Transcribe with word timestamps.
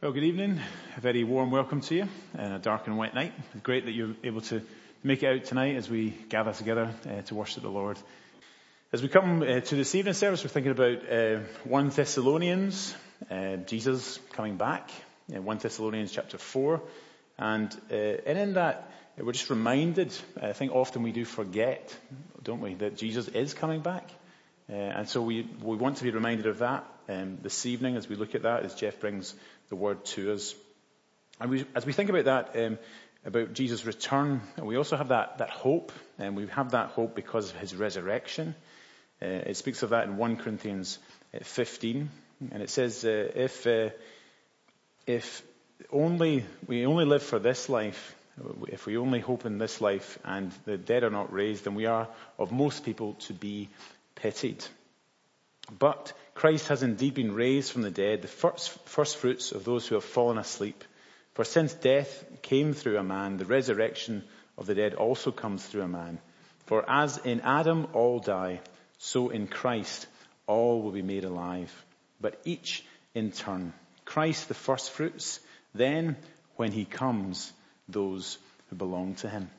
Well, 0.00 0.12
good 0.12 0.22
evening. 0.22 0.60
A 0.96 1.00
very 1.00 1.24
warm 1.24 1.50
welcome 1.50 1.80
to 1.80 1.94
you 1.96 2.08
on 2.38 2.52
a 2.52 2.60
dark 2.60 2.86
and 2.86 2.96
wet 2.96 3.16
night. 3.16 3.32
It's 3.52 3.64
great 3.64 3.84
that 3.86 3.90
you're 3.90 4.14
able 4.22 4.42
to 4.42 4.62
make 5.02 5.24
it 5.24 5.26
out 5.26 5.44
tonight 5.44 5.74
as 5.74 5.90
we 5.90 6.10
gather 6.28 6.52
together 6.52 6.94
uh, 7.04 7.22
to 7.22 7.34
worship 7.34 7.64
the 7.64 7.68
Lord. 7.68 7.98
As 8.92 9.02
we 9.02 9.08
come 9.08 9.42
uh, 9.42 9.58
to 9.58 9.74
this 9.74 9.96
evening 9.96 10.14
service, 10.14 10.44
we're 10.44 10.50
thinking 10.50 10.70
about 10.70 11.10
uh, 11.10 11.40
1 11.64 11.88
Thessalonians, 11.88 12.94
uh, 13.28 13.56
Jesus 13.56 14.20
coming 14.34 14.56
back, 14.56 14.88
1 15.26 15.58
Thessalonians 15.58 16.12
chapter 16.12 16.38
4. 16.38 16.80
And, 17.36 17.76
uh, 17.90 17.94
and 17.94 18.38
in 18.38 18.52
that, 18.54 18.92
we're 19.16 19.32
just 19.32 19.50
reminded, 19.50 20.16
I 20.40 20.52
think 20.52 20.70
often 20.76 21.02
we 21.02 21.10
do 21.10 21.24
forget, 21.24 21.92
don't 22.44 22.60
we, 22.60 22.74
that 22.74 22.96
Jesus 22.96 23.26
is 23.26 23.52
coming 23.52 23.80
back. 23.80 24.08
Uh, 24.70 24.74
and 24.76 25.08
so 25.08 25.22
we, 25.22 25.42
we 25.60 25.76
want 25.76 25.96
to 25.96 26.04
be 26.04 26.10
reminded 26.10 26.46
of 26.46 26.58
that 26.58 26.86
um, 27.08 27.38
this 27.42 27.64
evening 27.66 27.96
as 27.96 28.08
we 28.08 28.16
look 28.16 28.34
at 28.34 28.42
that, 28.42 28.64
as 28.64 28.74
Jeff 28.74 29.00
brings 29.00 29.34
the 29.68 29.76
word 29.76 30.04
to 30.04 30.32
us. 30.32 30.54
And 31.40 31.50
we, 31.50 31.66
as 31.74 31.86
we 31.86 31.92
think 31.92 32.10
about 32.10 32.24
that, 32.24 32.56
um, 32.56 32.78
about 33.24 33.52
Jesus' 33.52 33.84
return, 33.84 34.40
we 34.60 34.76
also 34.76 34.96
have 34.96 35.08
that, 35.08 35.38
that 35.38 35.50
hope, 35.50 35.92
and 36.18 36.36
we 36.36 36.46
have 36.48 36.72
that 36.72 36.90
hope 36.90 37.14
because 37.14 37.50
of 37.50 37.56
his 37.56 37.74
resurrection. 37.74 38.54
Uh, 39.20 39.26
it 39.26 39.56
speaks 39.56 39.82
of 39.82 39.90
that 39.90 40.04
in 40.04 40.16
1 40.16 40.36
Corinthians 40.36 40.98
uh, 41.34 41.38
15, 41.42 42.10
and 42.52 42.62
it 42.62 42.70
says, 42.70 43.04
uh, 43.04 43.30
if, 43.34 43.66
uh, 43.66 43.90
if 45.06 45.42
only, 45.92 46.44
we 46.66 46.86
only 46.86 47.04
live 47.04 47.22
for 47.22 47.38
this 47.38 47.68
life, 47.68 48.14
if 48.68 48.86
we 48.86 48.96
only 48.96 49.20
hope 49.20 49.44
in 49.44 49.58
this 49.58 49.80
life 49.80 50.18
and 50.24 50.52
the 50.64 50.76
dead 50.76 51.02
are 51.02 51.10
not 51.10 51.32
raised, 51.32 51.64
then 51.64 51.74
we 51.74 51.86
are 51.86 52.08
of 52.38 52.52
most 52.52 52.84
people 52.84 53.14
to 53.14 53.32
be 53.32 53.68
pitied. 54.14 54.64
But 55.70 56.12
Christ 56.34 56.68
has 56.68 56.82
indeed 56.82 57.14
been 57.14 57.34
raised 57.34 57.72
from 57.72 57.82
the 57.82 57.90
dead, 57.90 58.22
the 58.22 58.28
first, 58.28 58.70
first 58.88 59.16
fruits 59.16 59.52
of 59.52 59.64
those 59.64 59.86
who 59.86 59.96
have 59.96 60.04
fallen 60.04 60.38
asleep. 60.38 60.84
For 61.34 61.44
since 61.44 61.72
death 61.74 62.24
came 62.42 62.72
through 62.74 62.98
a 62.98 63.04
man, 63.04 63.36
the 63.36 63.44
resurrection 63.44 64.24
of 64.56 64.66
the 64.66 64.74
dead 64.74 64.94
also 64.94 65.30
comes 65.30 65.64
through 65.64 65.82
a 65.82 65.88
man. 65.88 66.18
For 66.66 66.88
as 66.88 67.18
in 67.18 67.40
Adam 67.40 67.88
all 67.92 68.18
die, 68.18 68.60
so 68.98 69.30
in 69.30 69.46
Christ 69.46 70.06
all 70.46 70.82
will 70.82 70.90
be 70.90 71.02
made 71.02 71.24
alive. 71.24 71.72
But 72.20 72.40
each 72.44 72.84
in 73.14 73.30
turn. 73.30 73.72
Christ 74.04 74.48
the 74.48 74.54
first 74.54 74.90
fruits, 74.90 75.40
then 75.74 76.16
when 76.56 76.72
he 76.72 76.84
comes, 76.84 77.52
those 77.88 78.38
who 78.68 78.76
belong 78.76 79.14
to 79.16 79.28
him. 79.28 79.50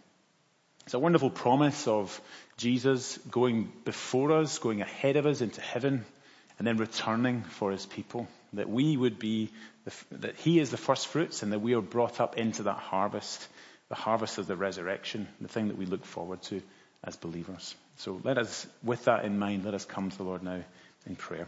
It's 0.85 0.93
a 0.93 0.99
wonderful 0.99 1.29
promise 1.29 1.87
of 1.87 2.19
Jesus 2.59 3.17
going 3.31 3.71
before 3.85 4.33
us, 4.33 4.59
going 4.59 4.81
ahead 4.81 5.15
of 5.15 5.25
us 5.25 5.39
into 5.39 5.61
heaven, 5.61 6.05
and 6.57 6.67
then 6.67 6.77
returning 6.77 7.41
for 7.43 7.71
his 7.71 7.85
people. 7.85 8.27
That 8.53 8.69
we 8.69 8.97
would 8.97 9.17
be, 9.17 9.49
the, 9.85 9.93
that 10.19 10.35
he 10.35 10.59
is 10.59 10.69
the 10.69 10.77
first 10.77 11.07
fruits 11.07 11.41
and 11.41 11.53
that 11.53 11.59
we 11.59 11.73
are 11.73 11.81
brought 11.81 12.19
up 12.19 12.37
into 12.37 12.63
that 12.63 12.77
harvest, 12.77 13.47
the 13.87 13.95
harvest 13.95 14.37
of 14.37 14.47
the 14.47 14.57
resurrection, 14.57 15.27
the 15.39 15.47
thing 15.47 15.69
that 15.69 15.77
we 15.77 15.85
look 15.85 16.03
forward 16.03 16.41
to 16.43 16.61
as 17.03 17.15
believers. 17.15 17.75
So 17.97 18.19
let 18.23 18.37
us, 18.37 18.67
with 18.83 19.05
that 19.05 19.23
in 19.23 19.39
mind, 19.39 19.63
let 19.63 19.73
us 19.73 19.85
come 19.85 20.09
to 20.09 20.17
the 20.17 20.23
Lord 20.23 20.43
now 20.43 20.61
in 21.07 21.15
prayer. 21.15 21.47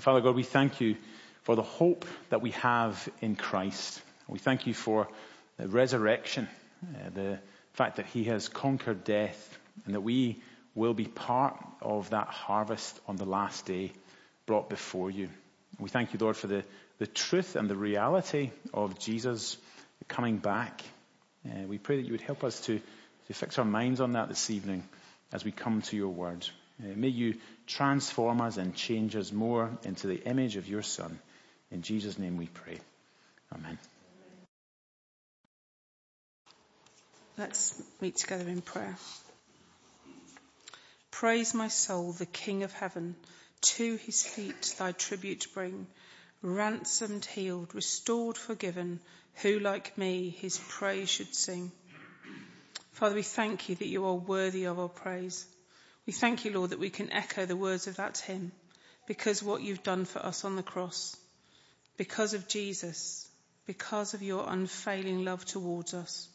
Father 0.00 0.20
God, 0.20 0.34
we 0.36 0.42
thank 0.42 0.80
you 0.80 0.96
for 1.44 1.56
the 1.56 1.62
hope 1.62 2.04
that 2.28 2.42
we 2.42 2.50
have 2.50 3.08
in 3.22 3.34
Christ. 3.34 4.02
We 4.26 4.38
thank 4.38 4.66
you 4.66 4.74
for 4.74 5.08
the 5.56 5.68
resurrection, 5.68 6.48
uh, 6.94 7.08
the 7.14 7.38
fact 7.78 7.96
that 7.96 8.06
he 8.06 8.24
has 8.24 8.48
conquered 8.48 9.04
death 9.04 9.56
and 9.86 9.94
that 9.94 10.00
we 10.00 10.36
will 10.74 10.94
be 10.94 11.04
part 11.04 11.56
of 11.80 12.10
that 12.10 12.26
harvest 12.26 12.98
on 13.06 13.14
the 13.14 13.24
last 13.24 13.66
day 13.66 13.92
brought 14.46 14.68
before 14.68 15.12
you. 15.12 15.28
We 15.78 15.88
thank 15.88 16.12
you, 16.12 16.18
Lord, 16.18 16.36
for 16.36 16.48
the, 16.48 16.64
the 16.98 17.06
truth 17.06 17.54
and 17.54 17.70
the 17.70 17.76
reality 17.76 18.50
of 18.74 18.98
Jesus 18.98 19.56
coming 20.08 20.38
back. 20.38 20.82
Uh, 21.48 21.68
we 21.68 21.78
pray 21.78 21.98
that 21.98 22.06
you 22.06 22.12
would 22.12 22.20
help 22.20 22.42
us 22.42 22.58
to, 22.62 22.80
to 23.28 23.32
fix 23.32 23.58
our 23.60 23.64
minds 23.64 24.00
on 24.00 24.12
that 24.14 24.28
this 24.28 24.50
evening 24.50 24.82
as 25.32 25.44
we 25.44 25.52
come 25.52 25.82
to 25.82 25.96
your 25.96 26.08
word. 26.08 26.44
Uh, 26.82 26.94
may 26.96 27.08
you 27.08 27.36
transform 27.68 28.40
us 28.40 28.56
and 28.56 28.74
change 28.74 29.14
us 29.14 29.30
more 29.30 29.70
into 29.84 30.08
the 30.08 30.20
image 30.24 30.56
of 30.56 30.68
your 30.68 30.82
Son. 30.82 31.16
In 31.70 31.82
Jesus' 31.82 32.18
name 32.18 32.38
we 32.38 32.46
pray. 32.46 32.78
Amen. 33.54 33.78
Let's 37.38 37.80
meet 38.00 38.16
together 38.16 38.48
in 38.48 38.62
prayer. 38.62 38.96
Praise 41.12 41.54
my 41.54 41.68
soul, 41.68 42.10
the 42.10 42.26
King 42.26 42.64
of 42.64 42.72
heaven. 42.72 43.14
To 43.60 43.94
his 43.94 44.24
feet 44.24 44.74
thy 44.76 44.90
tribute 44.90 45.46
bring. 45.54 45.86
Ransomed, 46.42 47.24
healed, 47.24 47.76
restored, 47.76 48.36
forgiven. 48.36 48.98
Who 49.42 49.60
like 49.60 49.96
me 49.96 50.30
his 50.30 50.58
praise 50.68 51.08
should 51.08 51.32
sing? 51.32 51.70
Father, 52.90 53.14
we 53.14 53.22
thank 53.22 53.68
you 53.68 53.76
that 53.76 53.86
you 53.86 54.04
are 54.06 54.14
worthy 54.14 54.64
of 54.64 54.80
our 54.80 54.88
praise. 54.88 55.46
We 56.06 56.12
thank 56.12 56.44
you, 56.44 56.52
Lord, 56.52 56.70
that 56.70 56.80
we 56.80 56.90
can 56.90 57.12
echo 57.12 57.46
the 57.46 57.54
words 57.54 57.86
of 57.86 57.96
that 57.96 58.18
hymn 58.18 58.50
because 59.06 59.44
what 59.44 59.62
you've 59.62 59.84
done 59.84 60.06
for 60.06 60.18
us 60.18 60.44
on 60.44 60.56
the 60.56 60.64
cross, 60.64 61.16
because 61.96 62.34
of 62.34 62.48
Jesus, 62.48 63.28
because 63.64 64.14
of 64.14 64.22
your 64.22 64.44
unfailing 64.48 65.24
love 65.24 65.44
towards 65.44 65.94
us. 65.94 66.28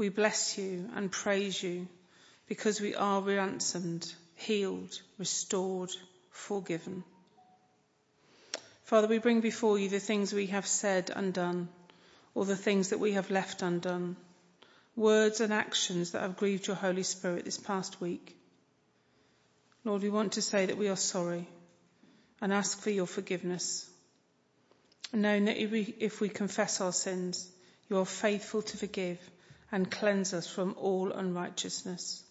We 0.00 0.08
bless 0.08 0.56
you 0.56 0.88
and 0.96 1.12
praise 1.12 1.62
you 1.62 1.86
because 2.48 2.80
we 2.80 2.94
are 2.94 3.20
ransomed, 3.20 4.10
healed, 4.34 4.98
restored, 5.18 5.90
forgiven. 6.30 7.04
Father, 8.84 9.08
we 9.08 9.18
bring 9.18 9.42
before 9.42 9.78
you 9.78 9.90
the 9.90 10.00
things 10.00 10.32
we 10.32 10.46
have 10.46 10.66
said 10.66 11.10
and 11.14 11.34
done, 11.34 11.68
or 12.34 12.46
the 12.46 12.56
things 12.56 12.88
that 12.88 12.98
we 12.98 13.12
have 13.12 13.30
left 13.30 13.60
undone, 13.60 14.16
words 14.96 15.42
and 15.42 15.52
actions 15.52 16.12
that 16.12 16.22
have 16.22 16.38
grieved 16.38 16.66
your 16.66 16.76
Holy 16.76 17.02
Spirit 17.02 17.44
this 17.44 17.58
past 17.58 18.00
week. 18.00 18.34
Lord, 19.84 20.00
we 20.00 20.08
want 20.08 20.32
to 20.32 20.40
say 20.40 20.64
that 20.64 20.78
we 20.78 20.88
are 20.88 20.96
sorry 20.96 21.46
and 22.40 22.54
ask 22.54 22.80
for 22.80 22.88
your 22.88 23.06
forgiveness. 23.06 23.86
knowing 25.12 25.44
that 25.44 25.62
if 25.62 25.70
we, 25.70 25.94
if 25.98 26.22
we 26.22 26.30
confess 26.30 26.80
our 26.80 26.94
sins, 26.94 27.46
you 27.90 27.98
are 27.98 28.06
faithful 28.06 28.62
to 28.62 28.78
forgive 28.78 29.18
and 29.72 29.90
cleanse 29.90 30.34
us 30.34 30.46
from 30.46 30.74
all 30.78 31.12
unrighteousness. 31.12 32.22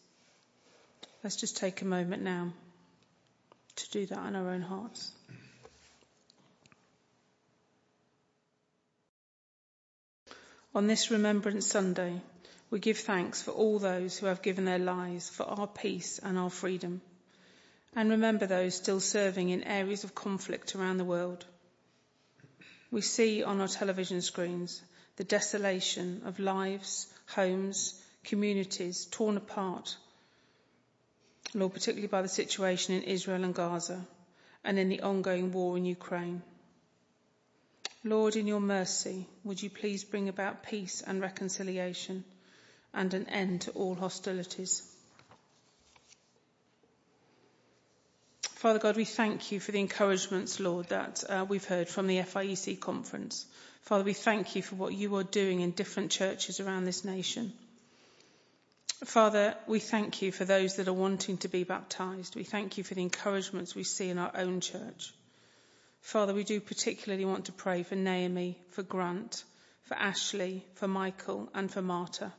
Let's 1.24 1.36
just 1.36 1.58
take 1.58 1.82
a 1.82 1.86
moment 1.86 2.24
now 2.24 2.54
to 3.76 3.90
do 3.92 4.06
that 4.08 4.28
in 4.28 4.36
our 4.36 4.50
own 4.50 4.62
hearts. 4.62 5.12
On 10.76 10.86
this 10.86 11.10
Remembrance 11.10 11.66
Sunday, 11.66 12.22
we 12.70 12.80
give 12.80 13.00
thanks 13.00 13.42
for 13.42 13.52
all 13.52 13.80
those 13.80 14.18
who 14.18 14.28
have 14.28 14.44
given 14.44 14.66
their 14.66 14.80
lives 14.80 15.28
for 15.28 15.44
our 15.44 15.66
peace 15.66 16.20
and 16.20 16.38
our 16.38 16.52
freedom, 16.52 17.02
and 17.96 18.12
remember 18.12 18.46
those 18.46 18.76
still 18.76 19.00
serving 19.00 19.50
in 19.50 19.64
areas 19.64 20.04
of 20.04 20.14
conflict 20.14 20.76
around 20.76 20.98
the 20.98 21.06
world. 21.06 21.44
We 22.92 23.02
see 23.02 23.44
on 23.44 23.60
our 23.62 23.68
television 23.68 24.22
screens 24.22 24.82
the 25.16 25.24
desolation 25.24 26.22
of 26.26 26.40
lives, 26.40 27.08
homes, 27.36 28.02
communities 28.24 29.06
torn 29.06 29.38
apart. 29.38 29.96
Lord, 31.54 31.74
particularly 31.74 32.08
by 32.08 32.22
the 32.22 32.28
situation 32.28 32.96
in 32.96 33.04
Israel 33.04 33.44
and 33.44 33.56
Gaza 33.56 34.06
and 34.64 34.78
in 34.78 34.90
the 34.90 35.02
ongoing 35.02 35.52
war 35.52 35.78
in 35.78 35.86
Ukraine. 35.86 36.42
Lord, 38.04 38.36
in 38.36 38.48
your 38.48 38.62
mercy, 38.62 39.28
would 39.44 39.62
you 39.62 39.70
please 39.70 40.04
bring 40.04 40.30
about 40.30 40.64
peace 40.64 41.02
and 41.02 41.22
reconciliation 41.22 42.24
and 42.94 43.14
an 43.14 43.28
end 43.28 43.62
to 43.62 43.72
all 43.72 43.96
hostilities? 43.96 44.84
Father 48.42 48.80
God, 48.80 48.98
we 48.98 49.06
thank 49.06 49.52
you 49.52 49.60
for 49.60 49.72
the 49.72 49.80
encouragements, 49.80 50.60
Lord, 50.60 50.90
that 50.90 51.24
uh, 51.30 51.46
we've 51.48 51.64
heard 51.64 51.88
from 51.88 52.08
the 52.08 52.18
FIEC 52.18 52.80
conference. 52.80 53.46
Father, 53.81 54.04
we 54.04 54.14
thank 54.14 54.56
you 54.56 54.62
for 54.62 54.76
what 54.76 54.94
you 54.94 55.16
are 55.16 55.24
doing 55.24 55.62
in 55.62 55.72
different 55.72 56.12
churches 56.12 56.60
around 56.60 56.86
this 56.86 57.04
nation. 57.06 57.54
Father, 59.06 59.56
we 59.66 59.80
thank 59.80 60.22
you 60.22 60.31
for 60.31 60.44
those 60.46 60.76
that 60.76 60.88
are 60.90 60.94
wanting 60.94 61.38
to 61.38 61.48
be 61.48 61.64
baptized. 61.64 62.36
We 62.36 62.44
thank 62.44 62.78
you 62.78 62.84
for 62.84 62.96
the 62.96 63.02
encouragements 63.02 63.74
we 63.74 63.84
see 63.86 64.10
in 64.10 64.18
our 64.18 64.31
own 64.36 64.60
church. 64.60 65.14
Father, 66.02 66.34
we 66.34 66.44
do 66.44 66.60
particularly 66.60 67.26
want 67.26 67.46
to 67.46 67.52
pray 67.52 67.84
for 67.84 67.96
Naomi, 67.96 68.58
for 68.72 68.84
Grant, 68.84 69.44
for 69.84 69.96
Ashley, 69.96 70.66
for 70.75 70.88
Michael, 70.88 71.50
and 71.54 71.72
for 71.72 71.82
Marta. 71.82 72.32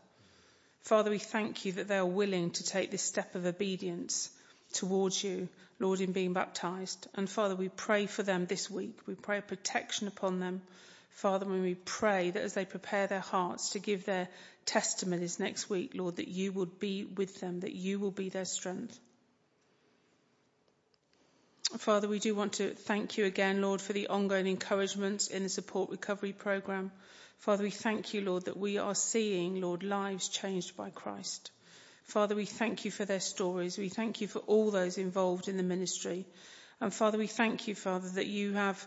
Father, 0.83 1.11
we 1.11 1.19
thank 1.19 1.65
you 1.65 1.73
that 1.73 1.89
they 1.89 1.97
are 1.97 2.07
willing 2.07 2.51
to 2.53 2.65
take 2.65 2.91
this 2.91 3.03
step 3.03 3.35
of 3.35 3.47
obedience 3.47 4.31
towards 4.73 5.23
you, 5.23 5.49
Lord, 5.79 6.01
in 6.01 6.13
being 6.13 6.33
baptized. 6.33 7.07
And 7.15 7.29
Father, 7.29 7.55
we 7.55 7.69
pray 7.69 8.07
for 8.07 8.23
them 8.23 8.47
this 8.47 8.71
week. 8.71 8.99
We 9.07 9.15
pray 9.15 9.41
protection 9.41 10.09
upon 10.09 10.41
them. 10.41 10.63
Father, 11.11 11.47
when 11.47 11.62
we 11.62 11.75
pray 11.75 12.31
that 12.31 12.43
as 12.43 12.55
they 12.55 12.65
prepare 12.65 13.07
their 13.07 13.21
hearts 13.21 13.71
to 13.71 13.79
give 13.79 14.05
their 14.05 14.29
testimonies 14.65 15.39
next 15.39 15.69
week, 15.69 15.93
Lord, 15.95 16.17
that 16.17 16.29
you 16.29 16.53
would 16.53 16.79
be 16.79 17.05
with 17.05 17.41
them, 17.41 17.61
that 17.61 17.75
you 17.75 17.99
will 17.99 18.11
be 18.11 18.29
their 18.29 18.45
strength. 18.45 18.99
Father, 21.79 22.09
we 22.09 22.19
do 22.19 22.35
want 22.35 22.55
to 22.55 22.71
thank 22.71 23.17
you 23.17 23.27
again, 23.27 23.62
Lord, 23.62 23.81
for 23.81 23.93
the 23.93 24.09
ongoing 24.09 24.47
encouragements 24.47 25.29
in 25.29 25.45
the 25.45 25.49
support 25.49 25.91
recovery 25.91 26.33
program. 26.33 26.91
Father, 27.39 27.62
we 27.62 27.71
thank 27.71 28.12
you, 28.12 28.23
Lord, 28.23 28.47
that 28.47 28.57
we 28.57 28.79
are 28.79 28.95
seeing, 28.95 29.61
Lord, 29.61 29.83
lives 29.83 30.29
changed 30.29 30.77
by 30.77 30.91
Christ. 30.91 31.51
Father, 32.05 32.35
we 32.35 32.45
thank 32.45 32.85
you 32.85 32.91
for 32.91 33.05
their 33.05 33.21
stories. 33.21 33.79
We 33.79 33.89
thank 33.89 34.21
you 34.21 34.27
for 34.27 34.41
all 34.41 34.71
those 34.71 34.99
involved 34.99 35.49
in 35.49 35.57
the 35.57 35.62
ministry. 35.62 36.27
And 36.81 36.93
Father, 36.93 37.19
we 37.19 37.29
thank 37.29 37.69
you, 37.69 37.75
Father, 37.75 38.09
that 38.11 38.27
you 38.27 38.55
have 38.55 38.85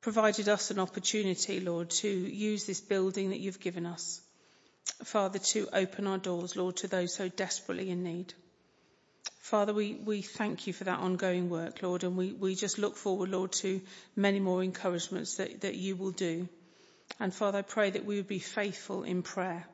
provided 0.00 0.48
us 0.48 0.70
an 0.70 0.78
opportunity, 0.78 1.60
Lord, 1.60 1.90
to 1.90 2.08
use 2.08 2.64
this 2.64 2.80
building 2.80 3.30
that 3.30 3.40
you've 3.40 3.60
given 3.60 3.86
us. 3.86 4.20
Father, 5.04 5.38
to 5.38 5.68
open 5.72 6.06
our 6.06 6.18
doors, 6.18 6.56
Lord, 6.56 6.76
to 6.78 6.88
those 6.88 7.14
so 7.14 7.28
desperately 7.28 7.90
in 7.90 8.02
need. 8.02 8.34
Father, 9.38 9.74
we, 9.74 9.94
we 9.94 10.22
thank 10.22 10.66
you 10.66 10.72
for 10.72 10.84
that 10.84 11.00
ongoing 11.00 11.50
work, 11.50 11.82
Lord, 11.82 12.04
and 12.04 12.16
we, 12.16 12.32
we 12.32 12.54
just 12.54 12.78
look 12.78 12.96
forward, 12.96 13.30
Lord, 13.30 13.52
to 13.52 13.80
many 14.16 14.38
more 14.38 14.62
encouragements 14.62 15.36
that, 15.36 15.62
that 15.62 15.74
you 15.74 15.96
will 15.96 16.12
do. 16.12 16.48
And 17.18 17.34
Father, 17.34 17.58
I 17.58 17.62
pray 17.62 17.90
that 17.90 18.04
we 18.04 18.16
would 18.16 18.28
be 18.28 18.38
faithful 18.38 19.02
in 19.02 19.22
prayer. 19.22 19.66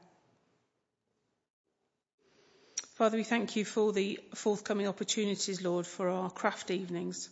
Father, 2.94 3.19
we 3.19 3.25
thank 3.25 3.56
you 3.56 3.64
for 3.64 3.93
the 3.93 4.19
forthcoming 4.34 4.88
opportunities, 4.88 5.62
Lord, 5.62 5.87
for 5.87 6.08
our 6.08 6.31
craft 6.31 6.70
evenings. 6.70 7.28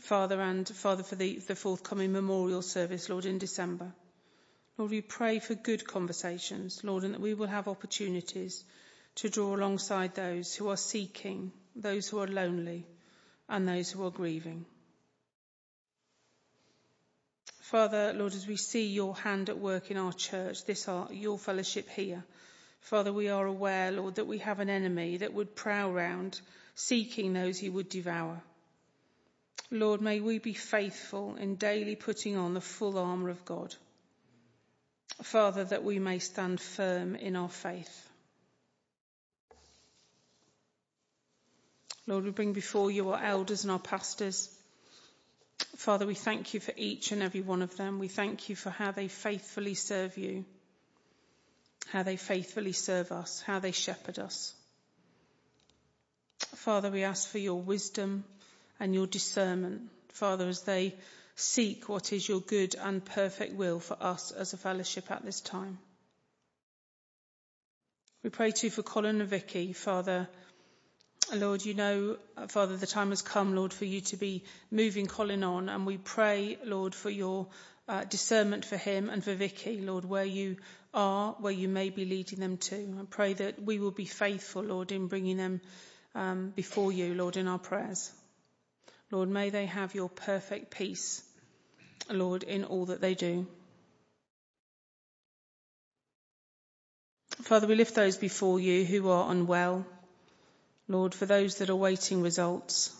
Father, 0.00 0.40
and 0.40 0.66
Father, 0.68 1.02
for 1.02 1.16
the, 1.16 1.38
the 1.38 1.54
forthcoming 1.54 2.12
memorial 2.12 2.62
service, 2.62 3.08
Lord, 3.08 3.26
in 3.26 3.38
December. 3.38 3.92
Lord, 4.78 4.90
we 4.90 5.02
pray 5.02 5.38
for 5.38 5.54
good 5.54 5.86
conversations, 5.86 6.82
Lord, 6.82 7.04
and 7.04 7.14
that 7.14 7.20
we 7.20 7.34
will 7.34 7.46
have 7.46 7.68
opportunities 7.68 8.64
to 9.16 9.28
draw 9.28 9.54
alongside 9.54 10.14
those 10.14 10.54
who 10.54 10.70
are 10.70 10.76
seeking, 10.76 11.52
those 11.76 12.08
who 12.08 12.20
are 12.20 12.26
lonely, 12.26 12.86
and 13.48 13.68
those 13.68 13.90
who 13.90 14.04
are 14.06 14.10
grieving. 14.10 14.64
Father, 17.60 18.12
Lord, 18.14 18.34
as 18.34 18.46
we 18.46 18.56
see 18.56 18.88
your 18.88 19.14
hand 19.14 19.50
at 19.50 19.58
work 19.58 19.90
in 19.90 19.96
our 19.98 20.12
church, 20.12 20.64
this 20.64 20.88
our, 20.88 21.12
your 21.12 21.38
fellowship 21.38 21.88
here, 21.90 22.24
Father, 22.80 23.12
we 23.12 23.28
are 23.28 23.46
aware, 23.46 23.92
Lord, 23.92 24.16
that 24.16 24.26
we 24.26 24.38
have 24.38 24.60
an 24.60 24.68
enemy 24.70 25.18
that 25.18 25.32
would 25.32 25.54
prowl 25.54 25.92
round 25.92 26.40
seeking 26.74 27.32
those 27.32 27.58
he 27.58 27.68
would 27.68 27.88
devour. 27.88 28.42
Lord, 29.72 30.02
may 30.02 30.20
we 30.20 30.38
be 30.38 30.52
faithful 30.52 31.36
in 31.36 31.54
daily 31.56 31.96
putting 31.96 32.36
on 32.36 32.52
the 32.52 32.60
full 32.60 32.98
armour 32.98 33.30
of 33.30 33.42
God. 33.46 33.74
Father, 35.22 35.64
that 35.64 35.82
we 35.82 35.98
may 35.98 36.18
stand 36.18 36.60
firm 36.60 37.16
in 37.16 37.36
our 37.36 37.48
faith. 37.48 38.08
Lord, 42.06 42.24
we 42.24 42.32
bring 42.32 42.52
before 42.52 42.90
you 42.90 43.08
our 43.10 43.22
elders 43.22 43.64
and 43.64 43.70
our 43.72 43.78
pastors. 43.78 44.50
Father, 45.76 46.06
we 46.06 46.16
thank 46.16 46.52
you 46.52 46.60
for 46.60 46.74
each 46.76 47.10
and 47.10 47.22
every 47.22 47.40
one 47.40 47.62
of 47.62 47.74
them. 47.78 47.98
We 47.98 48.08
thank 48.08 48.50
you 48.50 48.56
for 48.56 48.68
how 48.68 48.90
they 48.90 49.08
faithfully 49.08 49.74
serve 49.74 50.18
you, 50.18 50.44
how 51.88 52.02
they 52.02 52.16
faithfully 52.16 52.72
serve 52.72 53.10
us, 53.10 53.40
how 53.40 53.58
they 53.58 53.72
shepherd 53.72 54.18
us. 54.18 54.52
Father, 56.56 56.90
we 56.90 57.04
ask 57.04 57.26
for 57.26 57.38
your 57.38 57.60
wisdom 57.62 58.24
and 58.82 58.92
your 58.92 59.06
discernment, 59.06 59.82
Father, 60.08 60.48
as 60.48 60.62
they 60.62 60.96
seek 61.36 61.88
what 61.88 62.12
is 62.12 62.28
your 62.28 62.40
good 62.40 62.74
and 62.74 63.04
perfect 63.04 63.54
will 63.54 63.78
for 63.78 63.96
us 64.00 64.32
as 64.32 64.52
a 64.52 64.56
fellowship 64.56 65.08
at 65.08 65.24
this 65.24 65.40
time. 65.40 65.78
We 68.24 68.30
pray 68.30 68.50
too 68.50 68.70
for 68.70 68.82
Colin 68.82 69.20
and 69.20 69.30
Vicky, 69.30 69.72
Father. 69.72 70.28
Lord, 71.32 71.64
you 71.64 71.74
know, 71.74 72.16
Father, 72.48 72.76
the 72.76 72.88
time 72.88 73.10
has 73.10 73.22
come, 73.22 73.54
Lord, 73.54 73.72
for 73.72 73.84
you 73.84 74.00
to 74.00 74.16
be 74.16 74.42
moving 74.72 75.06
Colin 75.06 75.44
on, 75.44 75.68
and 75.68 75.86
we 75.86 75.96
pray, 75.96 76.58
Lord, 76.64 76.92
for 76.92 77.08
your 77.08 77.46
uh, 77.86 78.02
discernment 78.02 78.64
for 78.64 78.76
him 78.76 79.10
and 79.10 79.22
for 79.22 79.34
Vicky, 79.34 79.80
Lord, 79.80 80.04
where 80.04 80.24
you 80.24 80.56
are, 80.92 81.36
where 81.38 81.52
you 81.52 81.68
may 81.68 81.90
be 81.90 82.04
leading 82.04 82.40
them 82.40 82.56
to. 82.56 82.96
I 83.00 83.04
pray 83.08 83.34
that 83.34 83.62
we 83.62 83.78
will 83.78 83.92
be 83.92 84.06
faithful, 84.06 84.64
Lord, 84.64 84.90
in 84.90 85.06
bringing 85.06 85.36
them 85.36 85.60
um, 86.16 86.52
before 86.56 86.90
you, 86.90 87.14
Lord, 87.14 87.36
in 87.36 87.46
our 87.46 87.60
prayers. 87.60 88.12
Lord, 89.12 89.28
may 89.28 89.50
they 89.50 89.66
have 89.66 89.94
your 89.94 90.08
perfect 90.08 90.70
peace, 90.70 91.22
Lord, 92.10 92.42
in 92.42 92.64
all 92.64 92.86
that 92.86 93.02
they 93.02 93.14
do. 93.14 93.46
Father, 97.42 97.66
we 97.66 97.74
lift 97.74 97.94
those 97.94 98.16
before 98.16 98.58
you 98.58 98.86
who 98.86 99.10
are 99.10 99.30
unwell. 99.30 99.84
Lord, 100.88 101.14
for 101.14 101.26
those 101.26 101.56
that 101.56 101.68
are 101.68 101.76
waiting 101.76 102.22
results 102.22 102.90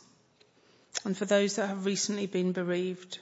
and 1.05 1.17
for 1.17 1.25
those 1.25 1.57
that 1.57 1.69
have 1.69 1.87
recently 1.87 2.27
been 2.27 2.53
bereaved. 2.53 3.19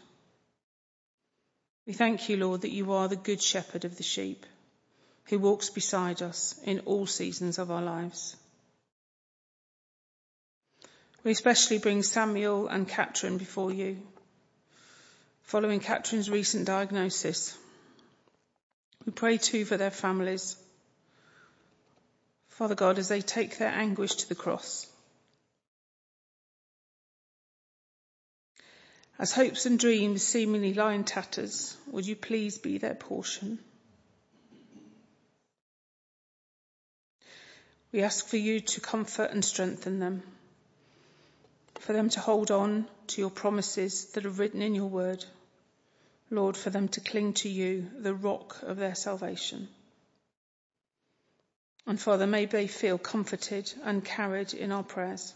We 1.86 1.92
thank 1.92 2.28
you, 2.28 2.38
Lord, 2.38 2.62
that 2.62 2.72
you 2.72 2.92
are 2.92 3.06
the 3.06 3.14
good 3.14 3.40
shepherd 3.40 3.84
of 3.84 3.96
the 3.98 4.02
sheep 4.02 4.44
who 5.26 5.38
walks 5.38 5.70
beside 5.70 6.22
us 6.22 6.58
in 6.64 6.80
all 6.80 7.06
seasons 7.06 7.58
of 7.58 7.70
our 7.70 7.82
lives. 7.82 8.36
We 11.22 11.32
especially 11.32 11.78
bring 11.78 12.02
Samuel 12.02 12.68
and 12.68 12.88
Catherine 12.88 13.36
before 13.36 13.70
you. 13.72 14.00
Following 15.42 15.80
Catherine's 15.80 16.30
recent 16.30 16.64
diagnosis, 16.66 17.56
we 19.04 19.12
pray 19.12 19.36
too 19.36 19.66
for 19.66 19.76
their 19.76 19.90
families. 19.90 20.56
Father 22.48 22.74
God, 22.74 22.98
as 22.98 23.08
they 23.08 23.20
take 23.20 23.58
their 23.58 23.68
anguish 23.68 24.14
to 24.16 24.28
the 24.28 24.34
cross. 24.34 24.86
As 29.18 29.32
hopes 29.32 29.66
and 29.66 29.78
dreams 29.78 30.22
seemingly 30.22 30.72
lie 30.72 30.94
in 30.94 31.04
tatters, 31.04 31.76
would 31.90 32.06
you 32.06 32.16
please 32.16 32.56
be 32.56 32.78
their 32.78 32.94
portion? 32.94 33.58
We 37.92 38.02
ask 38.02 38.26
for 38.26 38.38
you 38.38 38.60
to 38.60 38.80
comfort 38.80 39.30
and 39.32 39.44
strengthen 39.44 39.98
them 39.98 40.22
for 41.80 41.94
them 41.94 42.10
to 42.10 42.20
hold 42.20 42.50
on 42.50 42.86
to 43.06 43.22
your 43.22 43.30
promises 43.30 44.04
that 44.12 44.26
are 44.26 44.30
written 44.30 44.60
in 44.60 44.74
your 44.74 44.88
word. 44.88 45.24
Lord, 46.30 46.56
for 46.56 46.68
them 46.68 46.88
to 46.88 47.00
cling 47.00 47.32
to 47.34 47.48
you, 47.48 47.90
the 47.98 48.14
rock 48.14 48.62
of 48.62 48.76
their 48.76 48.94
salvation. 48.94 49.66
And 51.86 51.98
Father, 51.98 52.26
may 52.26 52.44
they 52.44 52.66
feel 52.66 52.98
comforted 52.98 53.72
and 53.82 54.04
carried 54.04 54.52
in 54.52 54.70
our 54.72 54.82
prayers. 54.82 55.32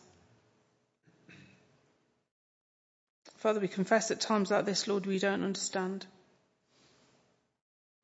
Father, 3.39 3.59
we 3.59 3.69
confess 3.69 4.11
at 4.11 4.21
times 4.21 4.51
like 4.51 4.67
this, 4.67 4.87
Lord, 4.87 5.07
we 5.07 5.19
don't 5.19 5.43
understand. 5.43 6.07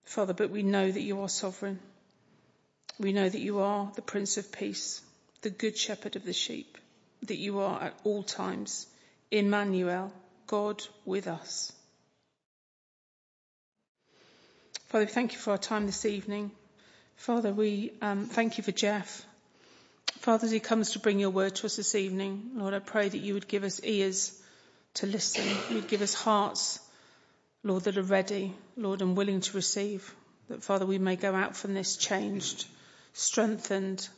Father, 0.04 0.32
but 0.32 0.50
we 0.50 0.62
know 0.62 0.90
that 0.90 1.00
you 1.00 1.20
are 1.20 1.28
sovereign. 1.28 1.78
We 2.98 3.12
know 3.12 3.28
that 3.28 3.38
you 3.38 3.60
are 3.60 3.92
the 3.94 4.02
Prince 4.02 4.38
of 4.38 4.50
Peace, 4.50 5.02
the 5.42 5.50
Good 5.50 5.76
Shepherd 5.76 6.16
of 6.16 6.24
the 6.24 6.32
sheep 6.32 6.78
that 7.26 7.36
you 7.36 7.60
are 7.60 7.82
at 7.82 7.94
all 8.04 8.22
times, 8.22 8.86
Emmanuel, 9.30 10.12
God 10.46 10.82
with 11.04 11.26
us. 11.26 11.72
Father, 14.86 15.04
we 15.04 15.10
thank 15.10 15.32
you 15.32 15.38
for 15.38 15.52
our 15.52 15.58
time 15.58 15.86
this 15.86 16.04
evening. 16.04 16.50
Father, 17.16 17.52
we 17.52 17.92
um, 18.02 18.26
thank 18.26 18.58
you 18.58 18.64
for 18.64 18.72
Jeff. 18.72 19.24
Father, 20.20 20.46
as 20.46 20.50
he 20.50 20.60
comes 20.60 20.90
to 20.90 20.98
bring 20.98 21.20
your 21.20 21.30
word 21.30 21.54
to 21.56 21.66
us 21.66 21.76
this 21.76 21.94
evening, 21.94 22.50
Lord, 22.54 22.74
I 22.74 22.78
pray 22.78 23.08
that 23.08 23.18
you 23.18 23.34
would 23.34 23.46
give 23.46 23.62
us 23.62 23.80
ears 23.84 24.36
to 24.94 25.06
listen. 25.06 25.44
You 25.68 25.76
would 25.76 25.88
give 25.88 26.02
us 26.02 26.14
hearts, 26.14 26.80
Lord, 27.62 27.84
that 27.84 27.98
are 27.98 28.02
ready, 28.02 28.52
Lord, 28.76 29.00
and 29.00 29.16
willing 29.16 29.40
to 29.40 29.56
receive. 29.56 30.14
That, 30.48 30.64
Father, 30.64 30.86
we 30.86 30.98
may 30.98 31.16
go 31.16 31.34
out 31.34 31.56
from 31.56 31.74
this 31.74 31.96
changed, 31.96 32.66
strengthened 33.12 34.08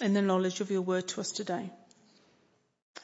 in 0.00 0.12
the 0.12 0.22
knowledge 0.22 0.60
of 0.60 0.70
your 0.70 0.82
word 0.82 1.08
to 1.08 1.20
us 1.20 1.30
today. 1.30 1.70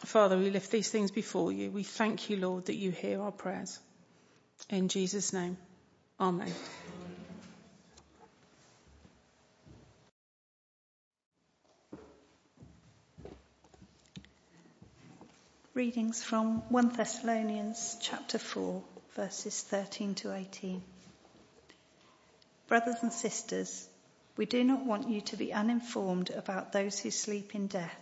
Father, 0.01 0.37
we 0.37 0.51
lift 0.51 0.71
these 0.71 0.91
things 0.91 1.11
before 1.11 1.53
you. 1.53 1.71
We 1.71 1.85
thank 1.85 2.29
you, 2.29 2.37
Lord, 2.37 2.67
that 2.67 2.77
you 2.77 2.91
hear 2.91 3.23
our 3.23 3.33
prayers. 3.33 3.79
In 4.69 4.89
Jesus' 4.89 5.33
name, 5.33 5.57
Amen. 6.21 6.53
Readings 15.75 16.23
from 16.23 16.63
1 16.69 16.91
Thessalonians 16.91 17.97
chapter 18.03 18.39
4, 18.39 18.83
verses 19.17 19.63
13 19.63 20.15
to 20.17 20.35
18. 20.35 20.83
Brothers 22.69 22.97
and 23.03 23.13
sisters, 23.13 23.89
we 24.37 24.45
do 24.47 24.63
not 24.65 24.85
want 24.85 25.09
you 25.09 25.23
to 25.23 25.37
be 25.37 25.53
uninformed 25.53 26.31
about 26.31 26.73
those 26.73 26.99
who 27.01 27.11
sleep 27.11 27.55
in 27.55 27.69
death 27.69 28.02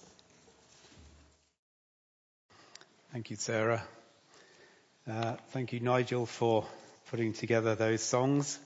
Thank 3.11 3.29
you, 3.29 3.35
Sarah. 3.35 3.83
Uh, 5.05 5.35
thank 5.49 5.73
you, 5.73 5.81
Nigel, 5.81 6.25
for 6.25 6.65
putting 7.09 7.33
together 7.33 7.75
those 7.75 8.01
songs. 8.01 8.57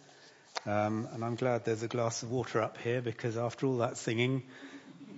Um, 0.68 1.08
and 1.12 1.26
I'm 1.26 1.34
glad 1.34 1.66
there's 1.66 1.82
a 1.82 1.88
glass 1.88 2.22
of 2.22 2.30
water 2.30 2.62
up 2.62 2.78
here 2.78 3.02
because 3.02 3.38
after 3.38 3.66
all 3.66 3.78
that 3.78 3.98
singing, 3.98 4.44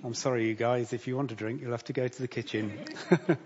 I'm 0.01 0.13
sorry, 0.13 0.47
you 0.47 0.55
guys, 0.55 0.93
if 0.93 1.07
you 1.07 1.17
want 1.17 1.33
a 1.33 1.35
drink, 1.35 1.61
you'll 1.61 1.71
have 1.71 1.83
to 1.85 1.93
go 1.93 2.07
to 2.07 2.21
the 2.21 2.27
kitchen. 2.27 2.85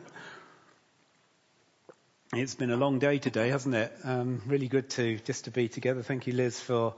It's 2.33 2.55
been 2.55 2.71
a 2.71 2.77
long 2.77 2.99
day 2.99 3.17
today, 3.17 3.49
hasn't 3.49 3.75
it? 3.75 3.91
Um, 4.05 4.41
really 4.45 4.69
good 4.69 4.89
to 4.91 5.17
just 5.19 5.43
to 5.45 5.51
be 5.51 5.67
together. 5.67 6.01
Thank 6.01 6.27
you, 6.27 6.33
Liz, 6.33 6.57
for 6.57 6.93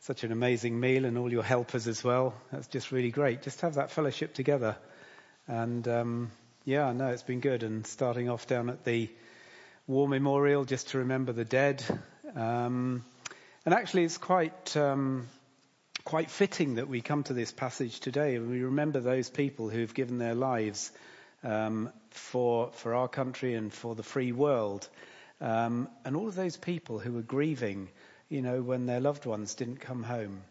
such 0.00 0.24
an 0.24 0.32
amazing 0.32 0.80
meal 0.80 1.04
and 1.04 1.16
all 1.16 1.30
your 1.30 1.44
helpers 1.44 1.86
as 1.86 2.02
well. 2.02 2.34
That's 2.50 2.66
just 2.66 2.90
really 2.90 3.12
great. 3.12 3.42
Just 3.42 3.60
have 3.60 3.74
that 3.74 3.92
fellowship 3.92 4.34
together. 4.34 4.76
And 5.46 5.86
um, 5.86 6.32
yeah, 6.64 6.92
no, 6.92 7.08
it's 7.08 7.22
been 7.22 7.40
good. 7.40 7.62
And 7.62 7.86
starting 7.86 8.28
off 8.28 8.46
down 8.46 8.70
at 8.70 8.84
the 8.84 9.10
War 9.86 10.08
Memorial 10.08 10.64
just 10.64 10.88
to 10.90 10.98
remember 10.98 11.32
the 11.32 11.44
dead. 11.44 11.84
Um, 12.34 13.04
and 13.66 13.74
actually, 13.74 14.04
it's 14.04 14.18
quite 14.18 14.76
um, 14.76 15.28
quite 16.04 16.30
fitting 16.30 16.74
that 16.74 16.88
we 16.88 17.00
come 17.00 17.22
to 17.24 17.32
this 17.32 17.52
passage 17.52 18.00
today 18.00 18.34
and 18.36 18.50
we 18.50 18.62
remember 18.62 19.00
those 19.00 19.30
people 19.30 19.70
who've 19.70 19.94
given 19.94 20.18
their 20.18 20.34
lives 20.34 20.92
um, 21.42 21.90
for, 22.10 22.70
for 22.72 22.94
our 22.94 23.08
country 23.08 23.54
and 23.54 23.72
for 23.72 23.94
the 23.94 24.02
free 24.02 24.32
world. 24.32 24.88
Um, 25.40 25.88
and 26.04 26.16
all 26.16 26.28
of 26.28 26.34
those 26.34 26.56
people 26.56 26.98
who 26.98 27.12
were 27.12 27.22
grieving, 27.22 27.88
you 28.28 28.42
know, 28.42 28.62
when 28.62 28.86
their 28.86 29.00
loved 29.00 29.26
ones 29.26 29.54
didn't 29.54 29.80
come 29.80 30.02
home. 30.02 30.42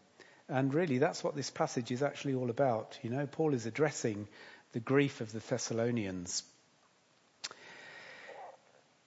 And 0.48 0.74
really, 0.74 0.98
that's 0.98 1.24
what 1.24 1.34
this 1.34 1.50
passage 1.50 1.90
is 1.90 2.02
actually 2.02 2.34
all 2.34 2.50
about. 2.50 2.98
You 3.02 3.10
know, 3.10 3.26
Paul 3.26 3.54
is 3.54 3.64
addressing 3.64 4.28
the 4.74 4.80
grief 4.80 5.20
of 5.20 5.30
the 5.30 5.38
Thessalonians. 5.38 6.42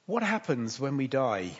What 0.05 0.23
happens 0.23 0.79
when 0.79 0.95
we 0.95 1.07
die? 1.07 1.51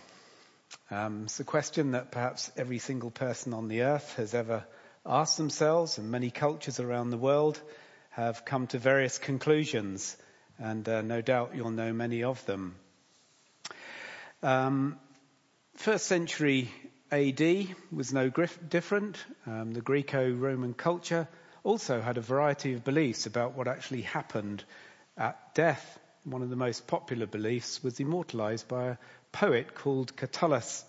Um, 0.90 1.24
it's 1.26 1.42
a 1.42 1.44
question 1.44 1.92
that 1.92 2.14
perhaps 2.14 2.50
every 2.56 2.80
single 2.80 3.12
person 3.12 3.54
on 3.54 3.68
the 3.68 3.82
earth 3.82 4.16
has 4.16 4.34
ever 4.34 4.66
asked 5.06 5.36
themselves, 5.36 5.98
and 5.98 6.10
many 6.10 6.32
cultures 6.32 6.80
around 6.80 7.10
the 7.10 7.18
world 7.18 7.60
have 8.12 8.46
come 8.46 8.68
to 8.68 8.80
various 8.80 9.18
conclusions, 9.18 10.16
and 10.58 10.88
uh, 10.88 11.02
no 11.02 11.20
doubt 11.20 11.52
you'll 11.54 11.72
know 11.72 11.92
many 11.92 12.24
of 12.24 12.46
them. 12.46 12.76
Um, 14.42 14.98
first 15.76 16.06
century 16.06 16.72
AD 17.12 17.42
was 17.92 18.14
no 18.14 18.32
different. 18.70 19.18
Um, 19.46 19.74
the 19.74 19.82
Greco-Roman 19.82 20.76
culture 20.76 21.28
also 21.68 22.00
had 22.00 22.18
a 22.18 22.22
variety 22.22 22.74
of 22.74 22.86
beliefs 22.86 23.26
about 23.26 23.58
what 23.58 23.68
actually 23.68 24.02
happened 24.02 24.64
at 25.18 25.54
death. 25.54 26.00
One 26.24 26.42
of 26.42 26.50
the 26.50 26.56
most 26.56 26.88
popular 26.88 27.26
beliefs 27.26 27.84
was 27.84 28.00
immortalized 28.00 28.70
by 28.70 28.86
a 28.86 28.98
poet 29.34 29.76
called 29.76 30.16
Catullus. 30.16 30.86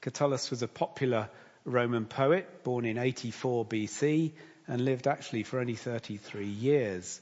Catullus 0.00 0.48
was 0.50 0.62
a 0.62 0.68
popular 0.68 1.28
Roman 1.64 2.06
poet 2.06 2.62
born 2.62 2.84
in 2.84 2.96
84 2.96 3.64
BC 3.66 4.30
and 4.68 4.84
lived 4.84 5.08
actually 5.08 5.42
for 5.42 5.58
only 5.58 5.74
33 5.74 6.46
years. 6.46 7.20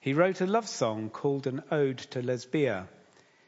He 0.00 0.12
wrote 0.12 0.42
a 0.42 0.46
love 0.46 0.68
song 0.68 1.08
called 1.08 1.46
An 1.46 1.62
Ode 1.70 1.98
to 2.10 2.20
Lesbia. 2.20 2.88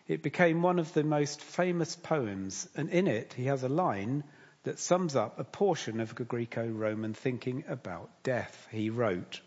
It 0.08 0.22
became 0.22 0.62
one 0.62 0.78
of 0.78 0.94
the 0.94 1.04
most 1.04 1.42
famous 1.42 1.96
poems, 1.96 2.66
and 2.74 2.88
in 2.88 3.08
it 3.08 3.34
he 3.34 3.44
has 3.44 3.62
a 3.62 3.68
line 3.68 4.24
that 4.66 4.80
sums 4.80 5.14
up 5.14 5.38
a 5.38 5.44
portion 5.44 6.00
of 6.00 6.16
Greco-Roman 6.16 7.14
thinking 7.14 7.62
about 7.68 8.10
death. 8.24 8.66
He 8.72 8.90
wrote, 8.90 9.40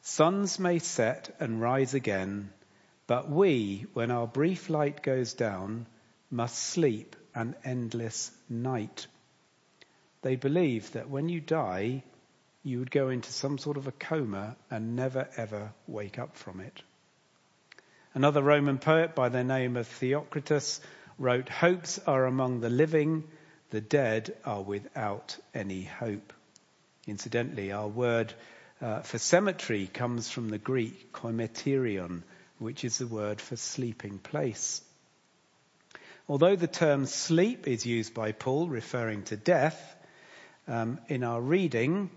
Suns 0.00 0.60
may 0.60 0.78
set 0.78 1.34
and 1.40 1.60
rise 1.60 1.94
again, 1.94 2.50
but 3.08 3.28
we, 3.28 3.86
when 3.94 4.12
our 4.12 4.28
brief 4.28 4.70
light 4.70 5.02
goes 5.02 5.34
down, 5.34 5.86
must 6.30 6.56
sleep 6.56 7.16
an 7.34 7.56
endless 7.64 8.30
night. 8.48 9.08
They 10.22 10.36
believed 10.36 10.94
that 10.94 11.10
when 11.10 11.28
you 11.28 11.40
die, 11.40 12.04
you 12.62 12.78
would 12.78 12.92
go 12.92 13.08
into 13.08 13.32
some 13.32 13.58
sort 13.58 13.76
of 13.76 13.88
a 13.88 13.92
coma 13.92 14.56
and 14.70 14.94
never 14.94 15.28
ever 15.36 15.72
wake 15.88 16.20
up 16.20 16.36
from 16.36 16.60
it. 16.60 16.80
Another 18.14 18.40
Roman 18.42 18.78
poet 18.78 19.16
by 19.16 19.30
the 19.30 19.42
name 19.42 19.76
of 19.76 19.88
Theocritus 19.88 20.80
wrote, 21.18 21.48
Hopes 21.48 21.98
are 22.06 22.24
among 22.24 22.60
the 22.60 22.70
living, 22.70 23.24
the 23.72 23.80
dead 23.80 24.34
are 24.44 24.62
without 24.62 25.36
any 25.54 25.82
hope. 25.82 26.32
Incidentally, 27.06 27.72
our 27.72 27.88
word 27.88 28.32
uh, 28.80 29.00
for 29.00 29.18
cemetery 29.18 29.86
comes 29.86 30.30
from 30.30 30.50
the 30.50 30.58
Greek 30.58 31.12
koimeterion, 31.12 32.22
which 32.58 32.84
is 32.84 32.98
the 32.98 33.06
word 33.06 33.40
for 33.40 33.56
sleeping 33.56 34.18
place. 34.18 34.80
Although 36.28 36.54
the 36.54 36.68
term 36.68 37.06
sleep 37.06 37.66
is 37.66 37.84
used 37.84 38.14
by 38.14 38.32
Paul 38.32 38.68
referring 38.68 39.24
to 39.24 39.36
death, 39.36 39.96
um, 40.68 41.00
in 41.08 41.24
our 41.24 41.40
reading, 41.40 42.10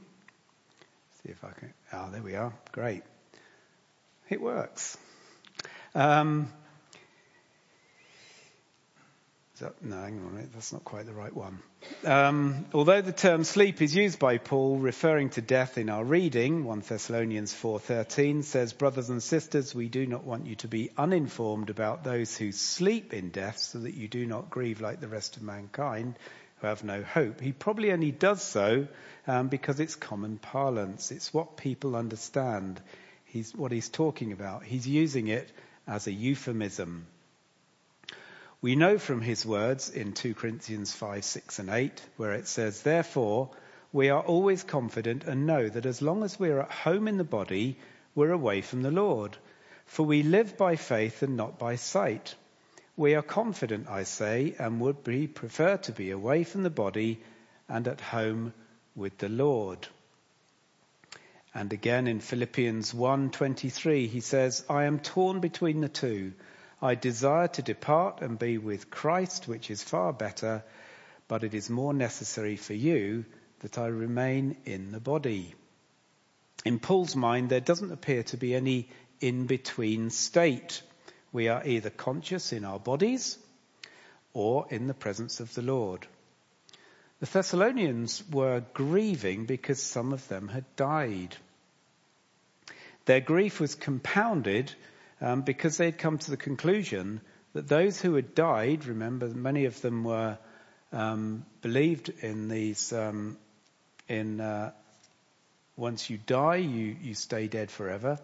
See 1.26 1.32
if 1.32 1.44
I 1.44 1.52
can. 1.60 1.74
Oh, 1.92 2.12
there 2.12 2.22
we 2.22 2.36
are. 2.36 2.54
Great. 2.72 3.02
It 4.30 4.40
works. 4.40 4.96
Um, 5.96 6.50
that, 9.60 9.82
no, 9.84 9.96
hang 9.96 10.20
on 10.20 10.28
a 10.28 10.32
minute. 10.32 10.50
That's 10.54 10.74
not 10.74 10.84
quite 10.84 11.06
the 11.06 11.14
right 11.14 11.34
one. 11.34 11.60
Um, 12.04 12.66
although 12.74 13.02
the 13.02 13.12
term 13.12 13.44
sleep 13.44 13.82
is 13.82 13.96
used 13.96 14.20
by 14.20 14.38
Paul 14.38 14.78
referring 14.78 15.30
to 15.32 15.42
death 15.42 15.78
in 15.78 15.90
our 15.90 16.04
reading, 16.04 16.64
1 16.64 16.82
Thessalonians 16.82 17.54
4.13 17.54 18.44
says, 18.44 18.74
Brothers 18.74 19.10
and 19.10 19.22
sisters, 19.22 19.74
we 19.74 19.88
do 19.88 20.06
not 20.06 20.24
want 20.24 20.46
you 20.46 20.56
to 20.58 20.68
be 20.68 20.90
uninformed 20.98 21.70
about 21.70 22.04
those 22.04 22.36
who 22.36 22.52
sleep 22.52 23.14
in 23.14 23.30
death 23.30 23.60
so 23.60 23.80
that 23.80 23.94
you 23.94 24.08
do 24.08 24.26
not 24.26 24.50
grieve 24.50 24.82
like 24.82 25.00
the 25.00 25.08
rest 25.08 25.38
of 25.38 25.44
mankind 25.44 26.16
who 26.58 26.68
have 26.68 26.84
no 26.84 27.04
hope. 27.04 27.40
He 27.40 27.52
probably 27.52 27.92
only 27.92 28.12
does 28.12 28.42
so 28.42 28.88
um, 29.28 29.48
because 29.48 29.80
it's 29.80 29.96
common 29.96 30.38
parlance. 30.38 31.12
It's 31.12 31.34
what 31.34 31.58
people 31.58 31.96
understand. 31.96 32.82
He's 33.26 33.54
what 33.56 33.72
he's 33.72 33.90
talking 33.90 34.32
about. 34.32 34.64
He's 34.64 34.88
using 34.88 35.28
it 35.28 35.52
as 35.88 36.08
a 36.08 36.12
euphemism. 36.12 37.08
We 38.66 38.76
know 38.76 38.98
from 38.98 39.22
his 39.22 39.46
words 39.46 39.92
in 39.92 40.14
2 40.14 40.34
Corinthians 40.34 40.92
5, 40.92 41.24
6 41.24 41.60
and 41.60 41.70
8, 41.70 42.02
where 42.18 42.34
it 42.34 42.48
says, 42.48 42.82
Therefore, 42.82 43.52
we 43.94 44.10
are 44.10 44.24
always 44.24 44.64
confident 44.64 45.24
and 45.24 45.46
know 45.46 45.70
that 45.70 45.86
as 45.86 46.02
long 46.02 46.24
as 46.24 46.40
we 46.40 46.50
are 46.50 46.64
at 46.64 46.72
home 46.72 47.08
in 47.08 47.18
the 47.18 47.24
body, 47.24 47.78
we're 48.16 48.32
away 48.32 48.62
from 48.62 48.82
the 48.82 48.90
Lord. 48.90 49.38
For 49.86 50.02
we 50.02 50.24
live 50.24 50.58
by 50.58 50.78
faith 50.78 51.22
and 51.22 51.38
not 51.38 51.60
by 51.60 51.76
sight. 51.76 52.34
We 52.98 53.14
are 53.14 53.22
confident, 53.22 53.88
I 53.88 54.02
say, 54.02 54.56
and 54.58 54.82
would 54.82 55.04
be, 55.04 55.28
prefer 55.28 55.78
to 55.78 55.92
be 55.92 56.10
away 56.10 56.44
from 56.44 56.64
the 56.64 56.72
body 56.72 57.22
and 57.70 57.88
at 57.88 58.02
home 58.02 58.52
with 58.96 59.16
the 59.20 59.30
Lord. 59.30 59.88
And 61.54 61.72
again 61.72 62.08
in 62.08 62.20
Philippians 62.20 62.94
1:23 62.94 64.10
he 64.10 64.22
says, 64.22 64.66
I 64.68 64.86
am 64.86 64.98
torn 64.98 65.40
between 65.40 65.82
the 65.82 65.88
two. 65.88 66.34
I 66.86 66.94
desire 66.94 67.48
to 67.48 67.64
depart 67.64 68.22
and 68.22 68.38
be 68.38 68.60
with 68.60 68.92
Christ, 68.92 69.48
which 69.48 69.72
is 69.72 69.82
far 69.82 70.14
better, 70.14 70.64
but 71.28 71.44
it 71.44 71.56
is 71.56 71.68
more 71.68 71.96
necessary 71.96 72.58
for 72.58 72.76
you 72.76 73.26
that 73.62 73.80
I 73.80 73.88
remain 73.88 74.56
in 74.66 74.92
the 74.92 75.00
body. 75.00 75.56
In 76.64 76.78
Paul's 76.78 77.16
mind, 77.16 77.50
there 77.50 77.60
doesn't 77.60 77.92
appear 77.92 78.22
to 78.24 78.38
be 78.38 78.54
any 78.54 78.88
in 79.20 79.48
between 79.48 80.12
state. 80.12 80.84
We 81.34 81.48
are 81.48 81.66
either 81.66 81.90
conscious 81.90 82.54
in 82.54 82.64
our 82.64 82.80
bodies 82.80 83.40
or 84.34 84.68
in 84.70 84.86
the 84.86 84.94
presence 84.94 85.40
of 85.40 85.56
the 85.56 85.64
Lord. 85.64 86.06
The 87.20 87.26
Thessalonians 87.26 88.24
were 88.32 88.64
grieving 88.76 89.46
because 89.48 89.82
some 89.82 90.14
of 90.14 90.28
them 90.28 90.50
had 90.50 90.66
died. 90.76 91.36
Their 93.06 93.22
grief 93.22 93.60
was 93.60 93.74
compounded 93.74 94.72
um, 95.22 95.42
because 95.42 95.78
they 95.78 95.86
had 95.86 95.98
come 95.98 96.18
to 96.18 96.32
the 96.32 96.38
conclusion 96.38 97.22
that 97.54 97.68
those 97.68 98.02
who 98.02 98.16
had 98.16 98.36
died, 98.36 98.86
remember, 98.86 99.28
many 99.28 99.66
of 99.66 99.82
them 99.82 100.04
were 100.04 100.38
um, 100.92 101.46
believed 101.62 102.10
in 102.22 102.48
these, 102.50 102.92
um, 102.92 103.38
in 104.08 104.42
uh, 104.42 104.72
once 105.78 106.10
you 106.10 106.18
die, 106.18 106.58
you, 106.58 106.96
you 107.02 107.14
stay 107.14 107.48
dead 107.48 107.72
forever. 107.72 108.20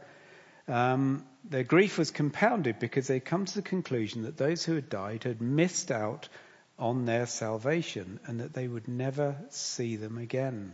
Um, 0.67 1.25
their 1.49 1.63
grief 1.63 1.97
was 1.97 2.11
compounded 2.11 2.79
because 2.79 3.07
they 3.07 3.19
come 3.19 3.45
to 3.45 3.55
the 3.55 3.61
conclusion 3.61 4.23
that 4.23 4.37
those 4.37 4.63
who 4.63 4.75
had 4.75 4.89
died 4.89 5.23
had 5.23 5.41
missed 5.41 5.91
out 5.91 6.29
on 6.77 7.05
their 7.05 7.25
salvation 7.25 8.19
and 8.25 8.39
that 8.39 8.53
they 8.53 8.67
would 8.67 8.87
never 8.87 9.35
see 9.49 9.95
them 9.95 10.17
again. 10.17 10.73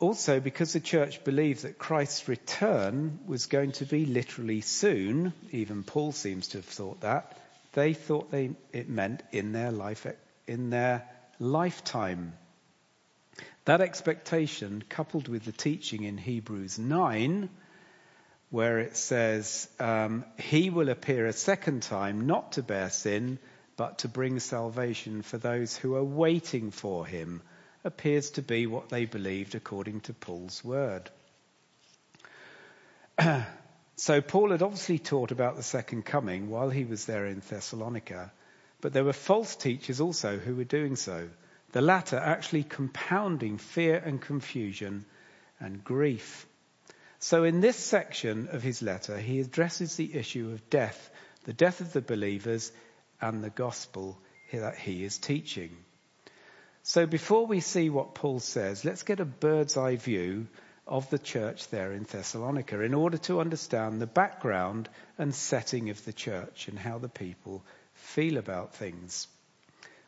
Also, 0.00 0.40
because 0.40 0.72
the 0.72 0.80
church 0.80 1.22
believed 1.24 1.62
that 1.62 1.78
Christ's 1.78 2.26
return 2.26 3.18
was 3.26 3.44
going 3.44 3.72
to 3.72 3.84
be 3.84 4.06
literally 4.06 4.62
soon, 4.62 5.34
even 5.52 5.82
Paul 5.82 6.12
seems 6.12 6.48
to 6.48 6.58
have 6.58 6.64
thought 6.64 7.02
that, 7.02 7.36
they 7.74 7.92
thought 7.92 8.30
they, 8.30 8.52
it 8.72 8.88
meant 8.88 9.22
in 9.30 9.52
their 9.52 9.70
life, 9.70 10.06
in 10.46 10.70
their 10.70 11.06
lifetime. 11.38 12.32
That 13.66 13.82
expectation, 13.82 14.82
coupled 14.88 15.28
with 15.28 15.44
the 15.44 15.52
teaching 15.52 16.04
in 16.04 16.16
Hebrews 16.16 16.78
9, 16.78 17.50
where 18.48 18.78
it 18.78 18.96
says, 18.96 19.68
um, 19.78 20.24
He 20.38 20.70
will 20.70 20.88
appear 20.88 21.26
a 21.26 21.34
second 21.34 21.82
time, 21.82 22.26
not 22.26 22.52
to 22.52 22.62
bear 22.62 22.88
sin, 22.88 23.38
but 23.76 23.98
to 23.98 24.08
bring 24.08 24.40
salvation 24.40 25.20
for 25.20 25.36
those 25.36 25.76
who 25.76 25.94
are 25.94 26.04
waiting 26.04 26.70
for 26.70 27.06
Him 27.06 27.42
appears 27.84 28.30
to 28.32 28.42
be 28.42 28.66
what 28.66 28.88
they 28.88 29.04
believed 29.04 29.54
according 29.54 30.00
to 30.02 30.12
Paul's 30.12 30.62
word. 30.64 31.10
so 33.96 34.20
Paul 34.20 34.50
had 34.50 34.62
obviously 34.62 34.98
taught 34.98 35.30
about 35.30 35.56
the 35.56 35.62
second 35.62 36.04
coming 36.04 36.50
while 36.50 36.70
he 36.70 36.84
was 36.84 37.06
there 37.06 37.26
in 37.26 37.40
Thessalonica, 37.40 38.32
but 38.80 38.92
there 38.92 39.04
were 39.04 39.12
false 39.12 39.56
teachers 39.56 40.00
also 40.00 40.38
who 40.38 40.54
were 40.54 40.64
doing 40.64 40.96
so, 40.96 41.28
the 41.72 41.80
latter 41.80 42.16
actually 42.16 42.64
compounding 42.64 43.58
fear 43.58 43.96
and 43.96 44.20
confusion 44.20 45.04
and 45.58 45.84
grief. 45.84 46.46
So 47.18 47.44
in 47.44 47.60
this 47.60 47.76
section 47.76 48.48
of 48.48 48.62
his 48.62 48.80
letter, 48.80 49.18
he 49.18 49.40
addresses 49.40 49.96
the 49.96 50.14
issue 50.14 50.50
of 50.50 50.70
death, 50.70 51.10
the 51.44 51.52
death 51.52 51.80
of 51.80 51.92
the 51.92 52.00
believers 52.00 52.72
and 53.20 53.44
the 53.44 53.50
gospel 53.50 54.18
that 54.52 54.78
he 54.78 55.04
is 55.04 55.18
teaching. 55.18 55.76
So 56.82 57.06
before 57.06 57.46
we 57.46 57.60
see 57.60 57.90
what 57.90 58.14
Paul 58.14 58.40
says, 58.40 58.84
let's 58.84 59.02
get 59.02 59.20
a 59.20 59.24
bird's 59.24 59.76
eye 59.76 59.96
view 59.96 60.46
of 60.86 61.08
the 61.10 61.18
church 61.18 61.68
there 61.68 61.92
in 61.92 62.04
Thessalonica 62.04 62.80
in 62.80 62.94
order 62.94 63.18
to 63.18 63.40
understand 63.40 64.00
the 64.00 64.06
background 64.06 64.88
and 65.18 65.34
setting 65.34 65.90
of 65.90 66.04
the 66.04 66.12
church 66.12 66.68
and 66.68 66.78
how 66.78 66.98
the 66.98 67.08
people 67.08 67.62
feel 67.94 68.38
about 68.38 68.74
things. 68.74 69.28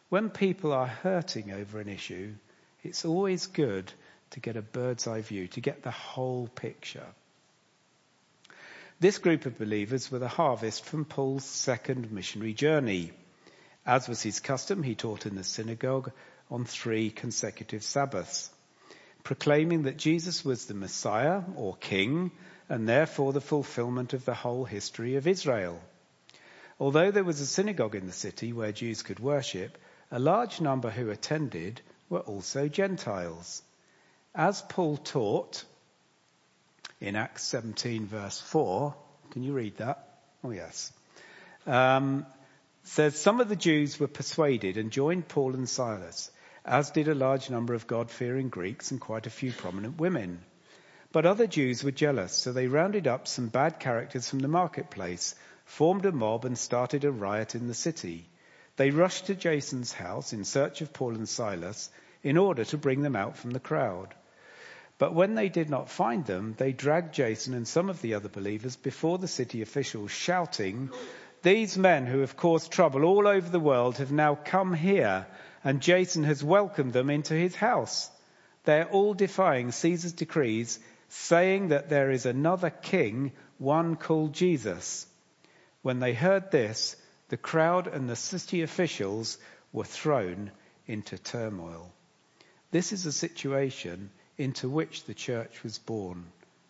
When 0.08 0.30
people 0.30 0.72
are 0.72 0.86
hurting 0.86 1.52
over 1.52 1.78
an 1.78 1.88
issue, 1.88 2.34
it's 2.82 3.04
always 3.04 3.46
good 3.46 3.92
to 4.30 4.40
get 4.40 4.56
a 4.56 4.62
bird's 4.62 5.06
eye 5.06 5.20
view, 5.20 5.46
to 5.48 5.60
get 5.60 5.82
the 5.82 5.90
whole 5.90 6.48
picture. 6.48 7.06
This 8.98 9.18
group 9.18 9.46
of 9.46 9.58
believers 9.58 10.10
were 10.10 10.18
the 10.18 10.28
harvest 10.28 10.84
from 10.84 11.04
Paul's 11.04 11.44
second 11.44 12.10
missionary 12.10 12.54
journey. 12.54 13.12
As 13.84 14.08
was 14.08 14.22
his 14.22 14.40
custom, 14.40 14.82
he 14.82 14.94
taught 14.94 15.26
in 15.26 15.34
the 15.34 15.44
synagogue 15.44 16.12
on 16.52 16.66
three 16.66 17.10
consecutive 17.10 17.82
Sabbaths, 17.82 18.50
proclaiming 19.24 19.84
that 19.84 19.96
Jesus 19.96 20.44
was 20.44 20.66
the 20.66 20.74
Messiah 20.74 21.40
or 21.56 21.74
King 21.76 22.30
and 22.68 22.86
therefore 22.86 23.32
the 23.32 23.40
fulfillment 23.40 24.12
of 24.12 24.26
the 24.26 24.34
whole 24.34 24.66
history 24.66 25.16
of 25.16 25.26
Israel. 25.26 25.80
Although 26.78 27.10
there 27.10 27.24
was 27.24 27.40
a 27.40 27.46
synagogue 27.46 27.94
in 27.94 28.06
the 28.06 28.12
city 28.12 28.52
where 28.52 28.70
Jews 28.70 29.02
could 29.02 29.18
worship, 29.18 29.78
a 30.10 30.18
large 30.18 30.60
number 30.60 30.90
who 30.90 31.08
attended 31.08 31.80
were 32.10 32.20
also 32.20 32.68
Gentiles. 32.68 33.62
As 34.34 34.60
Paul 34.60 34.98
taught 34.98 35.64
in 37.00 37.16
Acts 37.16 37.44
17 37.44 38.06
verse 38.06 38.38
4, 38.38 38.94
can 39.30 39.42
you 39.42 39.54
read 39.54 39.78
that? 39.78 40.06
Oh 40.44 40.50
yes. 40.50 40.92
Um, 41.66 42.26
says 42.82 43.18
some 43.18 43.40
of 43.40 43.48
the 43.48 43.56
Jews 43.56 43.98
were 43.98 44.08
persuaded 44.08 44.76
and 44.76 44.90
joined 44.90 45.28
Paul 45.28 45.54
and 45.54 45.66
Silas 45.66 46.30
as 46.64 46.90
did 46.90 47.08
a 47.08 47.14
large 47.14 47.50
number 47.50 47.74
of 47.74 47.86
God-fearing 47.86 48.48
Greeks 48.48 48.90
and 48.90 49.00
quite 49.00 49.26
a 49.26 49.30
few 49.30 49.52
prominent 49.52 49.98
women. 49.98 50.40
But 51.10 51.26
other 51.26 51.46
Jews 51.46 51.82
were 51.82 51.90
jealous, 51.90 52.32
so 52.32 52.52
they 52.52 52.68
rounded 52.68 53.06
up 53.06 53.26
some 53.26 53.48
bad 53.48 53.80
characters 53.80 54.28
from 54.28 54.38
the 54.38 54.48
marketplace, 54.48 55.34
formed 55.64 56.06
a 56.06 56.12
mob 56.12 56.44
and 56.44 56.56
started 56.56 57.04
a 57.04 57.10
riot 57.10 57.54
in 57.54 57.68
the 57.68 57.74
city. 57.74 58.26
They 58.76 58.90
rushed 58.90 59.26
to 59.26 59.34
Jason's 59.34 59.92
house 59.92 60.32
in 60.32 60.44
search 60.44 60.80
of 60.80 60.92
Paul 60.92 61.14
and 61.14 61.28
Silas 61.28 61.90
in 62.22 62.38
order 62.38 62.64
to 62.66 62.78
bring 62.78 63.02
them 63.02 63.16
out 63.16 63.36
from 63.36 63.50
the 63.50 63.60
crowd. 63.60 64.14
But 64.98 65.14
when 65.14 65.34
they 65.34 65.48
did 65.48 65.68
not 65.68 65.90
find 65.90 66.24
them, 66.24 66.54
they 66.56 66.72
dragged 66.72 67.12
Jason 67.12 67.54
and 67.54 67.66
some 67.66 67.90
of 67.90 68.00
the 68.00 68.14
other 68.14 68.28
believers 68.28 68.76
before 68.76 69.18
the 69.18 69.28
city 69.28 69.60
officials, 69.60 70.12
shouting, 70.12 70.90
These 71.42 71.76
men 71.76 72.06
who 72.06 72.20
have 72.20 72.36
caused 72.36 72.70
trouble 72.70 73.04
all 73.04 73.26
over 73.26 73.48
the 73.48 73.60
world 73.60 73.98
have 73.98 74.12
now 74.12 74.36
come 74.36 74.72
here 74.72 75.26
and 75.64 75.80
Jason 75.80 76.24
has 76.24 76.42
welcomed 76.42 76.92
them 76.92 77.10
into 77.10 77.34
his 77.34 77.54
house. 77.54 78.10
They're 78.64 78.88
all 78.88 79.14
defying 79.14 79.72
Caesar's 79.72 80.12
decrees, 80.12 80.78
saying 81.08 81.68
that 81.68 81.88
there 81.88 82.10
is 82.10 82.26
another 82.26 82.70
king, 82.70 83.32
one 83.58 83.96
called 83.96 84.32
Jesus. 84.32 85.06
When 85.82 86.00
they 86.00 86.14
heard 86.14 86.50
this, 86.50 86.96
the 87.28 87.36
crowd 87.36 87.86
and 87.86 88.08
the 88.08 88.16
city 88.16 88.62
officials 88.62 89.38
were 89.72 89.84
thrown 89.84 90.50
into 90.86 91.18
turmoil. 91.18 91.92
This 92.70 92.92
is 92.92 93.06
a 93.06 93.12
situation 93.12 94.10
into 94.38 94.68
which 94.68 95.04
the 95.04 95.14
church 95.14 95.62
was 95.62 95.78
born. 95.78 96.24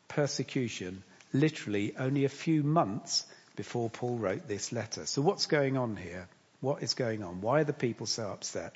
Persecution, 0.08 1.02
literally 1.32 1.94
only 1.98 2.24
a 2.24 2.28
few 2.28 2.62
months 2.62 3.24
before 3.56 3.90
Paul 3.90 4.16
wrote 4.16 4.48
this 4.48 4.72
letter. 4.72 5.06
So 5.06 5.22
what's 5.22 5.46
going 5.46 5.76
on 5.76 5.96
here? 5.96 6.28
What 6.60 6.82
is 6.82 6.94
going 6.94 7.22
on? 7.22 7.40
Why 7.40 7.60
are 7.60 7.64
the 7.64 7.72
people 7.72 8.06
so 8.06 8.30
upset? 8.30 8.74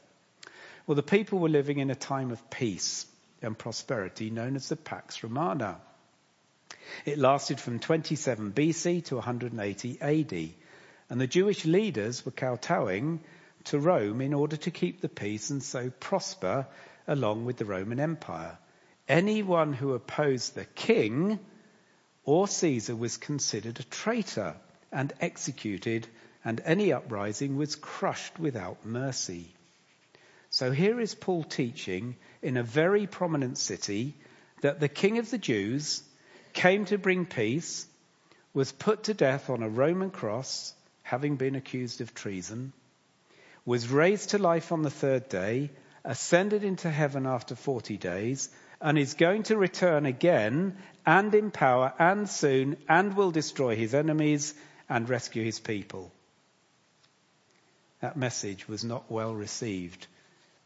Well, 0.87 0.95
the 0.95 1.03
people 1.03 1.41
were 1.41 1.49
living 1.49 1.79
in 1.81 1.91
a 1.91 1.97
time 1.97 2.31
of 2.31 2.49
peace 2.49 3.07
and 3.43 3.59
prosperity 3.59 4.31
known 4.31 4.55
as 4.55 4.69
the 4.69 4.77
Pax 4.77 5.25
Romana. 5.25 5.81
It 7.05 7.19
lasted 7.19 7.59
from 7.59 7.81
27 7.81 8.53
BC 8.53 9.05
to 9.07 9.17
180 9.17 10.01
AD, 10.01 10.55
and 11.11 11.21
the 11.21 11.27
Jewish 11.27 11.65
leaders 11.65 12.25
were 12.25 12.31
kowtowing 12.31 13.21
to 13.65 13.81
Rome 13.81 14.21
in 14.21 14.33
order 14.33 14.57
to 14.59 14.71
keep 14.71 15.01
the 15.01 15.09
peace 15.09 15.51
and 15.51 15.61
so 15.61 15.91
prosper 15.91 16.69
along 17.09 17.47
with 17.47 17.57
the 17.57 17.65
Roman 17.65 17.99
Empire. 17.99 18.57
Anyone 19.09 19.73
who 19.73 19.93
opposed 19.93 20.55
the 20.55 20.65
king 20.65 21.41
or 22.25 22.47
Caesar 22.47 22.95
was 22.95 23.17
considered 23.17 23.81
a 23.81 23.85
traitor 23.85 24.55
and 24.93 25.13
executed, 25.21 26.07
and 26.45 26.61
any 26.65 26.93
uprising 26.93 27.57
was 27.57 27.75
crushed 27.75 28.39
without 28.39 28.87
mercy. 28.87 29.53
So 30.57 30.71
here 30.71 30.99
is 30.99 31.15
Paul 31.15 31.45
teaching 31.45 32.17
in 32.41 32.57
a 32.57 32.63
very 32.63 33.07
prominent 33.07 33.59
city 33.59 34.15
that 34.63 34.81
the 34.81 34.89
king 34.89 35.19
of 35.19 35.31
the 35.31 35.37
Jews 35.37 36.03
came 36.55 36.87
to 36.87 36.97
bring 36.97 37.27
peace, 37.27 37.87
was 38.55 38.73
put 38.73 39.03
to 39.03 39.13
death 39.13 39.51
on 39.51 39.63
a 39.63 39.69
Roman 39.69 40.11
cross, 40.11 40.73
having 41.03 41.37
been 41.37 41.57
accused 41.57 42.01
of 42.01 42.15
treason, 42.15 42.73
was 43.67 43.89
raised 43.89 44.31
to 44.31 44.39
life 44.39 44.73
on 44.73 44.81
the 44.81 44.89
third 44.89 45.29
day, 45.29 45.73
ascended 46.07 46.65
into 46.65 46.91
heaven 46.91 47.27
after 47.27 47.55
40 47.55 47.99
days, 47.99 48.49
and 48.81 48.97
is 48.97 49.13
going 49.13 49.43
to 49.43 49.59
return 49.59 50.07
again 50.07 50.79
and 51.05 51.35
in 51.35 51.51
power 51.51 51.93
and 51.99 52.31
soon 52.31 52.79
and 52.89 53.15
will 53.15 53.31
destroy 53.31 53.77
his 53.77 53.93
enemies 53.93 54.55
and 54.89 55.07
rescue 55.07 55.45
his 55.45 55.61
people. 55.61 56.11
That 58.01 58.17
message 58.17 58.67
was 58.67 58.85
not 58.85 59.11
well 59.11 59.35
received 59.35 60.07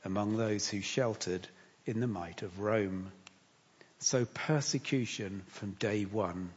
among 0.04 0.36
those 0.36 0.68
who 0.68 0.80
sheltered 0.80 1.46
in 1.86 2.00
the 2.00 2.06
might 2.06 2.42
of 2.42 2.60
Rome. 2.60 3.12
So 3.98 4.24
persecution 4.24 5.42
from 5.48 5.72
day 5.72 6.04
one, 6.04 6.50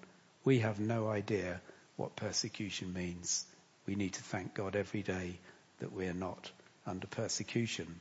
we 0.44 0.60
have 0.60 0.80
no 0.80 1.10
idea 1.10 1.62
what 1.96 2.16
persecution 2.16 2.94
means. 2.94 3.46
We 3.86 3.96
need 3.96 4.14
to 4.14 4.24
thank 4.24 4.54
God 4.54 4.76
every 4.76 5.02
day 5.04 5.40
that 5.80 5.92
we're 5.92 6.14
not 6.14 6.52
under 6.86 7.08
persecution. 7.08 8.00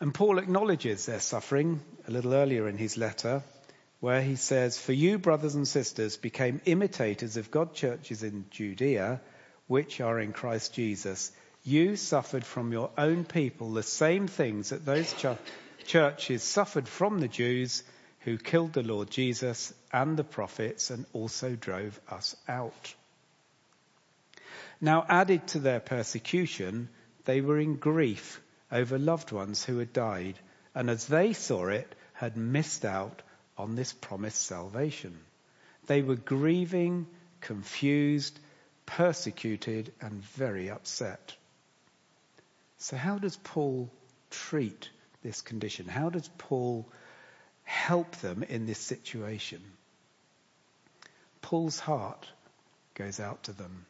And 0.00 0.14
Paul 0.14 0.38
acknowledges 0.38 1.04
their 1.04 1.20
suffering 1.20 1.80
a 2.08 2.10
little 2.10 2.32
earlier 2.32 2.68
in 2.68 2.78
his 2.78 2.96
letter, 2.96 3.42
where 4.00 4.22
he 4.22 4.36
says, 4.36 4.78
For 4.78 4.94
you, 4.94 5.18
brothers 5.18 5.54
and 5.54 5.68
sisters, 5.68 6.16
became 6.16 6.62
imitators 6.64 7.36
of 7.36 7.50
God's 7.50 7.78
churches 7.78 8.22
in 8.22 8.46
Judea, 8.50 9.20
which 9.66 10.00
are 10.00 10.18
in 10.18 10.32
Christ 10.32 10.72
Jesus. 10.72 11.30
You 11.62 11.96
suffered 11.96 12.44
from 12.44 12.72
your 12.72 12.90
own 12.96 13.24
people 13.24 13.72
the 13.72 13.82
same 13.82 14.26
things 14.28 14.70
that 14.70 14.86
those 14.86 15.12
ch- 15.12 15.26
churches 15.86 16.42
suffered 16.42 16.88
from 16.88 17.18
the 17.18 17.28
Jews 17.28 17.82
who 18.20 18.38
killed 18.38 18.72
the 18.72 18.82
Lord 18.82 19.10
Jesus 19.10 19.72
and 19.92 20.16
the 20.16 20.24
prophets 20.24 20.90
and 20.90 21.04
also 21.12 21.56
drove 21.56 22.00
us 22.08 22.34
out. 22.48 22.94
Now, 24.80 25.04
added 25.08 25.46
to 25.48 25.58
their 25.58 25.80
persecution, 25.80 26.88
they 27.24 27.42
were 27.42 27.58
in 27.58 27.76
grief 27.76 28.40
over 28.72 28.98
loved 28.98 29.30
ones 29.30 29.62
who 29.62 29.78
had 29.78 29.92
died, 29.92 30.38
and 30.74 30.88
as 30.88 31.06
they 31.06 31.34
saw 31.34 31.68
it, 31.68 31.94
had 32.14 32.36
missed 32.36 32.84
out 32.84 33.20
on 33.58 33.74
this 33.74 33.92
promised 33.92 34.40
salvation. 34.40 35.18
They 35.86 36.00
were 36.00 36.16
grieving, 36.16 37.06
confused, 37.42 38.38
persecuted, 38.86 39.92
and 40.00 40.22
very 40.22 40.70
upset. 40.70 41.36
So, 42.82 42.96
how 42.96 43.18
does 43.18 43.36
Paul 43.36 43.90
treat 44.30 44.88
this 45.22 45.42
condition? 45.42 45.86
How 45.86 46.08
does 46.08 46.28
Paul 46.38 46.88
help 47.62 48.16
them 48.16 48.42
in 48.42 48.64
this 48.64 48.78
situation? 48.78 49.60
Paul's 51.42 51.78
heart 51.78 52.26
goes 52.94 53.20
out 53.20 53.44
to 53.44 53.52
them. 53.52 53.84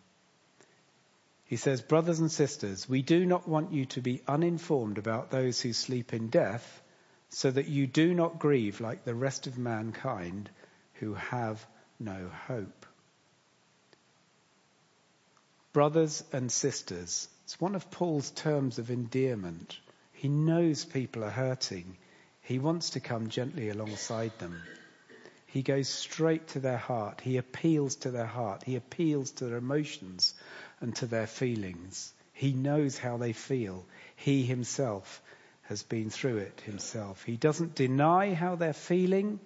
He 1.44 1.56
says, 1.56 1.82
Brothers 1.82 2.18
and 2.18 2.32
sisters, 2.32 2.88
we 2.88 3.02
do 3.02 3.24
not 3.24 3.46
want 3.46 3.72
you 3.72 3.86
to 3.86 4.00
be 4.00 4.22
uninformed 4.26 4.98
about 4.98 5.30
those 5.30 5.60
who 5.60 5.72
sleep 5.72 6.12
in 6.12 6.28
death, 6.28 6.82
so 7.28 7.48
that 7.48 7.68
you 7.68 7.86
do 7.86 8.12
not 8.12 8.40
grieve 8.40 8.80
like 8.80 9.04
the 9.04 9.14
rest 9.14 9.46
of 9.46 9.56
mankind 9.56 10.50
who 10.94 11.14
have 11.14 11.64
no 12.00 12.28
hope. 12.48 12.86
Brothers 15.72 16.24
and 16.32 16.50
sisters, 16.50 17.28
it's 17.50 17.60
one 17.60 17.74
of 17.74 17.90
Paul's 17.90 18.30
terms 18.30 18.78
of 18.78 18.92
endearment. 18.92 19.76
He 20.12 20.28
knows 20.28 20.84
people 20.84 21.24
are 21.24 21.30
hurting. 21.30 21.96
He 22.42 22.60
wants 22.60 22.90
to 22.90 23.00
come 23.00 23.28
gently 23.28 23.70
alongside 23.70 24.38
them. 24.38 24.62
He 25.46 25.62
goes 25.62 25.88
straight 25.88 26.46
to 26.50 26.60
their 26.60 26.76
heart. 26.76 27.20
He 27.20 27.38
appeals 27.38 27.96
to 27.96 28.12
their 28.12 28.28
heart. 28.28 28.62
He 28.62 28.76
appeals 28.76 29.32
to 29.32 29.46
their 29.46 29.56
emotions 29.56 30.32
and 30.80 30.94
to 30.94 31.06
their 31.06 31.26
feelings. 31.26 32.12
He 32.34 32.52
knows 32.52 32.96
how 32.96 33.16
they 33.16 33.32
feel. 33.32 33.84
He 34.14 34.44
himself 34.44 35.20
has 35.62 35.82
been 35.82 36.08
through 36.08 36.36
it 36.36 36.60
himself. 36.60 37.24
He 37.24 37.36
doesn't 37.36 37.74
deny 37.74 38.32
how 38.32 38.54
they're 38.54 38.72
feeling, 38.72 39.40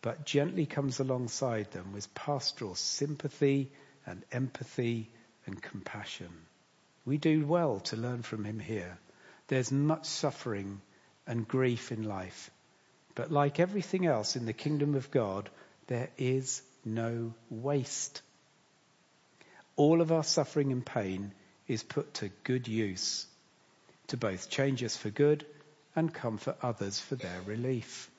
but 0.00 0.26
gently 0.26 0.64
comes 0.64 1.00
alongside 1.00 1.72
them 1.72 1.92
with 1.92 2.14
pastoral 2.14 2.76
sympathy 2.76 3.72
and 4.06 4.22
empathy 4.30 5.10
and 5.44 5.60
compassion. 5.60 6.30
We 7.06 7.18
do 7.18 7.46
well 7.46 7.80
to 7.80 7.96
learn 7.96 8.22
from 8.22 8.44
him 8.44 8.58
here. 8.58 8.98
There's 9.46 9.70
much 9.70 10.06
suffering 10.06 10.80
and 11.26 11.46
grief 11.46 11.92
in 11.92 12.02
life. 12.02 12.50
But 13.14 13.30
like 13.30 13.60
everything 13.60 14.06
else 14.06 14.36
in 14.36 14.44
the 14.44 14.52
kingdom 14.52 14.96
of 14.96 15.10
God, 15.10 15.48
there 15.86 16.10
is 16.18 16.62
no 16.84 17.32
waste. 17.48 18.20
All 19.76 20.00
of 20.00 20.10
our 20.10 20.24
suffering 20.24 20.72
and 20.72 20.84
pain 20.84 21.32
is 21.68 21.82
put 21.82 22.12
to 22.14 22.30
good 22.44 22.66
use 22.66 23.26
to 24.08 24.16
both 24.16 24.50
change 24.50 24.82
us 24.82 24.96
for 24.96 25.10
good 25.10 25.46
and 25.94 26.12
comfort 26.12 26.56
others 26.62 27.00
for 27.00 27.14
their 27.14 27.40
relief. 27.46 28.10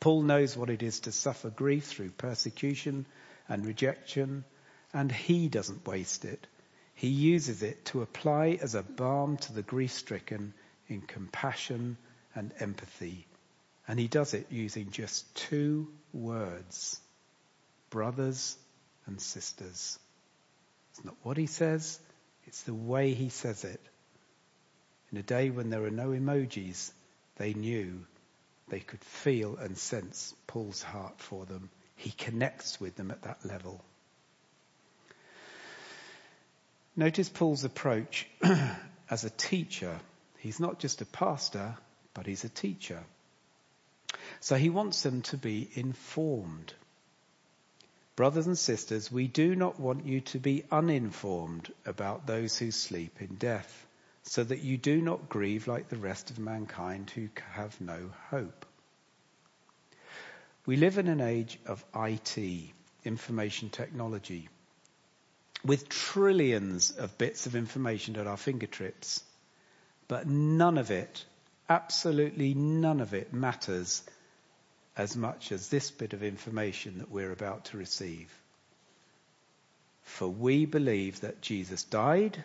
Paul 0.00 0.22
knows 0.22 0.56
what 0.56 0.70
it 0.70 0.82
is 0.82 1.00
to 1.00 1.12
suffer 1.12 1.50
grief 1.50 1.86
through 1.86 2.10
persecution 2.10 3.06
and 3.48 3.66
rejection, 3.66 4.44
and 4.92 5.10
he 5.10 5.48
doesn't 5.48 5.86
waste 5.86 6.24
it. 6.24 6.46
He 6.98 7.06
uses 7.06 7.62
it 7.62 7.84
to 7.86 8.02
apply 8.02 8.58
as 8.60 8.74
a 8.74 8.82
balm 8.82 9.36
to 9.36 9.52
the 9.52 9.62
grief 9.62 9.92
stricken 9.92 10.52
in 10.88 11.00
compassion 11.00 11.96
and 12.34 12.52
empathy. 12.58 13.24
And 13.86 14.00
he 14.00 14.08
does 14.08 14.34
it 14.34 14.48
using 14.50 14.90
just 14.90 15.32
two 15.36 15.86
words 16.12 17.00
brothers 17.90 18.58
and 19.06 19.20
sisters. 19.20 19.96
It's 20.90 21.04
not 21.04 21.14
what 21.22 21.36
he 21.36 21.46
says, 21.46 22.00
it's 22.48 22.64
the 22.64 22.74
way 22.74 23.14
he 23.14 23.28
says 23.28 23.62
it. 23.62 23.80
In 25.12 25.18
a 25.18 25.22
day 25.22 25.50
when 25.50 25.70
there 25.70 25.84
are 25.84 25.92
no 25.92 26.08
emojis, 26.08 26.90
they 27.36 27.54
knew 27.54 28.04
they 28.70 28.80
could 28.80 29.04
feel 29.04 29.56
and 29.56 29.78
sense 29.78 30.34
Paul's 30.48 30.82
heart 30.82 31.20
for 31.20 31.46
them. 31.46 31.70
He 31.94 32.10
connects 32.10 32.80
with 32.80 32.96
them 32.96 33.12
at 33.12 33.22
that 33.22 33.46
level. 33.46 33.84
Notice 36.98 37.28
Paul's 37.28 37.62
approach 37.62 38.26
as 39.08 39.22
a 39.22 39.30
teacher. 39.30 40.00
He's 40.38 40.58
not 40.58 40.80
just 40.80 41.00
a 41.00 41.06
pastor, 41.06 41.76
but 42.12 42.26
he's 42.26 42.42
a 42.42 42.48
teacher. 42.48 43.04
So 44.40 44.56
he 44.56 44.68
wants 44.68 45.02
them 45.02 45.22
to 45.22 45.36
be 45.36 45.70
informed. 45.74 46.74
Brothers 48.16 48.48
and 48.48 48.58
sisters, 48.58 49.12
we 49.12 49.28
do 49.28 49.54
not 49.54 49.78
want 49.78 50.06
you 50.06 50.22
to 50.22 50.40
be 50.40 50.64
uninformed 50.72 51.72
about 51.86 52.26
those 52.26 52.58
who 52.58 52.72
sleep 52.72 53.22
in 53.22 53.36
death, 53.36 53.86
so 54.24 54.42
that 54.42 54.64
you 54.64 54.76
do 54.76 55.00
not 55.00 55.28
grieve 55.28 55.68
like 55.68 55.88
the 55.88 55.96
rest 55.96 56.30
of 56.30 56.40
mankind 56.40 57.10
who 57.10 57.28
have 57.52 57.80
no 57.80 58.10
hope. 58.30 58.66
We 60.66 60.74
live 60.74 60.98
in 60.98 61.06
an 61.06 61.20
age 61.20 61.60
of 61.64 61.84
IT, 61.94 62.72
information 63.04 63.70
technology, 63.70 64.48
with 65.64 65.88
trillions 65.88 66.90
of 66.92 67.18
bits 67.18 67.46
of 67.46 67.56
information 67.56 68.16
at 68.16 68.26
our 68.26 68.36
fingertips, 68.36 69.22
but 70.06 70.26
none 70.26 70.78
of 70.78 70.90
it, 70.90 71.24
absolutely 71.68 72.54
none 72.54 73.00
of 73.00 73.14
it 73.14 73.32
matters 73.32 74.02
as 74.96 75.16
much 75.16 75.52
as 75.52 75.68
this 75.68 75.90
bit 75.90 76.12
of 76.12 76.22
information 76.22 76.98
that 76.98 77.10
we're 77.10 77.32
about 77.32 77.66
to 77.66 77.76
receive. 77.76 78.32
For 80.02 80.28
we 80.28 80.64
believe 80.64 81.20
that 81.20 81.40
Jesus 81.40 81.84
died, 81.84 82.42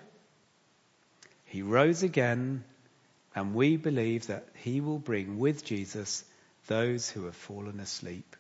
he 1.46 1.62
rose 1.62 2.04
again, 2.04 2.64
and 3.36 3.56
we 3.56 3.78
believe 3.78 4.28
that 4.28 4.48
he 4.56 4.82
will 4.82 5.00
bring 5.00 5.40
with 5.40 5.64
Jesus 5.64 6.24
those 6.68 7.10
who 7.10 7.26
have 7.26 7.36
fallen 7.36 7.80
asleep. 7.80 8.36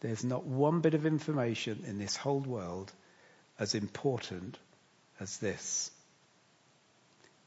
There's 0.00 0.24
not 0.24 0.44
one 0.44 0.80
bit 0.80 0.94
of 0.94 1.06
information 1.06 1.84
in 1.86 1.98
this 1.98 2.16
whole 2.16 2.40
world 2.40 2.92
as 3.58 3.74
important 3.74 4.58
as 5.20 5.38
this. 5.38 5.90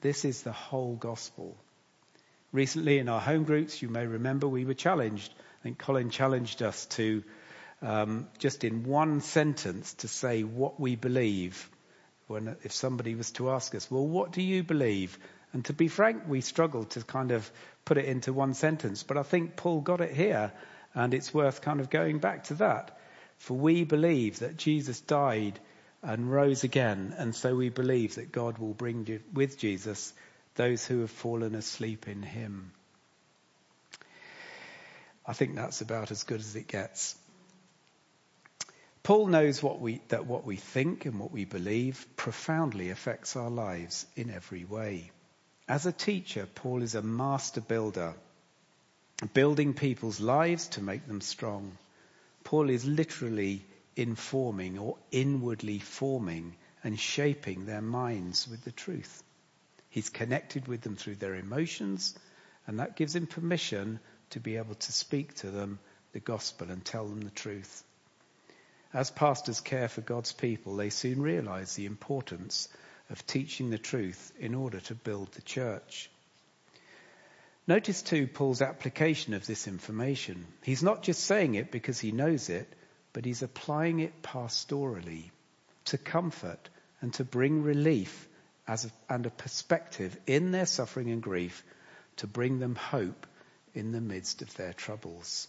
This 0.02 0.26
is 0.26 0.43
the 0.43 0.52
whole 0.52 0.95
gospel. 0.95 1.58
Recently 2.52 2.98
in 2.98 3.10
our 3.10 3.19
home 3.19 3.43
groups, 3.43 3.82
you 3.82 3.89
may 3.89 4.06
remember 4.06 4.48
we 4.48 4.65
were 4.65 4.74
challenged 4.74 5.34
I 5.60 5.63
think 5.63 5.78
Colin 5.78 6.10
challenged 6.10 6.63
us 6.63 6.86
to 6.98 7.22
um, 7.82 8.30
just 8.38 8.63
in 8.63 8.86
one 8.86 9.19
sentence 9.19 9.93
to 9.95 10.08
say 10.08 10.43
what 10.43 10.80
we 10.80 10.95
believe. 10.95 11.69
When 12.28 12.56
if 12.63 12.72
somebody 12.72 13.15
was 13.15 13.32
to 13.32 13.50
ask 13.50 13.76
us, 13.76 13.91
well, 13.91 14.08
what 14.08 14.32
do 14.32 14.41
you 14.41 14.63
believe? 14.63 15.17
And 15.52 15.65
to 15.65 15.74
be 15.74 15.89
frank, 15.89 16.24
we 16.28 16.39
struggled 16.39 16.91
to 16.91 17.02
kind 17.02 17.32
of 17.32 17.52
put 17.84 17.98
it 17.98 18.06
into 18.06 18.32
one 18.32 18.54
sentence. 18.54 19.04
But 19.04 19.17
I 19.17 19.24
think 19.24 19.58
Paul 19.58 19.82
got 19.82 20.00
it 20.00 20.13
here, 20.13 20.54
and 20.93 21.13
it's 21.13 21.34
worth 21.34 21.62
kind 21.62 21.82
of 21.82 21.89
going 21.89 22.19
back 22.19 22.45
to 22.45 22.54
that. 22.56 22.98
For 23.38 23.58
we 23.58 23.84
believe 23.84 24.39
that 24.39 24.56
Jesus 24.56 25.02
died 25.02 25.60
and 26.01 26.31
rose 26.31 26.63
again, 26.63 27.13
and 27.17 27.35
so 27.35 27.55
we 27.55 27.69
believe 27.69 28.15
that 28.15 28.31
God 28.31 28.57
will 28.57 28.73
bring 28.73 29.21
with 29.33 29.57
Jesus 29.57 30.13
those 30.55 30.85
who 30.85 31.01
have 31.01 31.12
fallen 31.12 31.55
asleep 31.55 32.07
in 32.07 32.21
him. 32.21 32.71
I 35.25 35.33
think 35.33 35.55
that's 35.55 35.81
about 35.81 36.12
as 36.12 36.23
good 36.23 36.39
as 36.39 36.55
it 36.55 36.67
gets. 36.67 37.15
Paul 39.03 39.27
knows 39.27 39.62
what 39.63 39.79
we, 39.79 40.01
that 40.09 40.25
what 40.25 40.45
we 40.45 40.55
think 40.55 41.05
and 41.05 41.19
what 41.19 41.31
we 41.31 41.45
believe 41.45 42.05
profoundly 42.15 42.89
affects 42.89 43.35
our 43.35 43.49
lives 43.49 44.05
in 44.15 44.29
every 44.29 44.65
way. 44.65 45.12
As 45.67 45.85
a 45.85 45.91
teacher, 45.91 46.47
Paul 46.55 46.81
is 46.81 46.95
a 46.95 47.01
master 47.01 47.62
builder, 47.62 48.15
building 49.33 49.73
people's 49.73 50.19
lives 50.19 50.67
to 50.69 50.81
make 50.81 51.07
them 51.07 51.21
strong. 51.21 51.77
Paul 52.43 52.69
is 52.69 52.85
literally 52.85 53.65
informing 53.99 54.79
or 54.79 54.97
inwardly 55.12 55.79
forming 55.79 56.55
and 56.83 56.99
shaping 56.99 57.65
their 57.65 57.81
minds 57.81 58.47
with 58.47 58.63
the 58.63 58.71
truth. 58.71 59.23
He's 59.89 60.09
connected 60.09 60.67
with 60.67 60.81
them 60.81 60.95
through 60.95 61.15
their 61.15 61.35
emotions, 61.35 62.17
and 62.65 62.79
that 62.79 62.95
gives 62.95 63.15
him 63.15 63.27
permission 63.27 63.99
to 64.31 64.39
be 64.39 64.57
able 64.57 64.75
to 64.75 64.91
speak 64.91 65.33
to 65.35 65.51
them 65.51 65.79
the 66.13 66.19
gospel 66.19 66.71
and 66.71 66.83
tell 66.83 67.07
them 67.07 67.21
the 67.21 67.29
truth. 67.29 67.83
As 68.93 69.12
pastors 69.12 69.62
care 69.62 69.88
for 69.88 70.01
God's 70.01 70.31
people, 70.31 70.75
they 70.75 70.89
soon 70.89 71.21
realize 71.21 71.75
the 71.75 71.85
importance 71.85 72.69
of 73.09 73.25
teaching 73.27 73.69
the 73.69 73.77
truth 73.77 74.31
in 74.39 74.55
order 74.55 74.79
to 74.81 74.95
build 74.95 75.31
the 75.33 75.41
church. 75.41 76.09
Notice 77.67 78.01
too 78.01 78.27
Paul's 78.27 78.63
application 78.63 79.33
of 79.33 79.45
this 79.45 79.67
information. 79.67 80.47
He's 80.63 80.81
not 80.81 81.03
just 81.03 81.23
saying 81.23 81.55
it 81.55 81.69
because 81.69 81.99
he 81.99 82.12
knows 82.12 82.49
it, 82.49 82.67
but 83.13 83.26
he's 83.26 83.41
applying 83.41 84.00
it 84.00 84.22
pastorally 84.22 85.32
to 85.86 85.98
comfort 85.98 86.69
and 87.02 87.13
to 87.15 87.24
bring 87.24 87.63
relief 87.63 88.28
a, 88.67 88.78
and 89.10 89.26
a 89.26 89.32
perspective 89.32 90.15
in 90.28 90.52
their 90.52 90.65
suffering 90.65 91.10
and 91.10 91.22
grief 91.22 91.63
to 92.17 92.28
bring 92.28 92.60
them 92.60 92.76
hope 92.76 93.26
in 93.74 93.91
the 93.91 94.02
midst 94.02 94.41
of 94.41 94.54
their 94.56 94.74
troubles. 94.74 95.48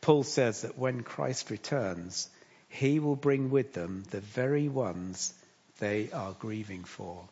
Paul 0.00 0.24
says 0.24 0.62
that 0.62 0.78
when 0.78 1.02
Christ 1.02 1.50
returns, 1.50 2.28
he 2.68 2.98
will 2.98 3.16
bring 3.16 3.50
with 3.50 3.72
them 3.72 4.04
the 4.10 4.20
very 4.20 4.68
ones 4.68 5.32
they 5.78 6.10
are 6.10 6.32
grieving 6.32 6.84
for. 6.84 7.28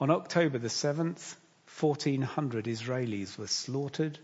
On 0.00 0.10
October 0.10 0.58
the 0.58 0.68
7th, 0.68 1.34
1,400 1.80 2.66
Israelis 2.66 3.36
were 3.36 3.46
slaughtered 3.46 4.18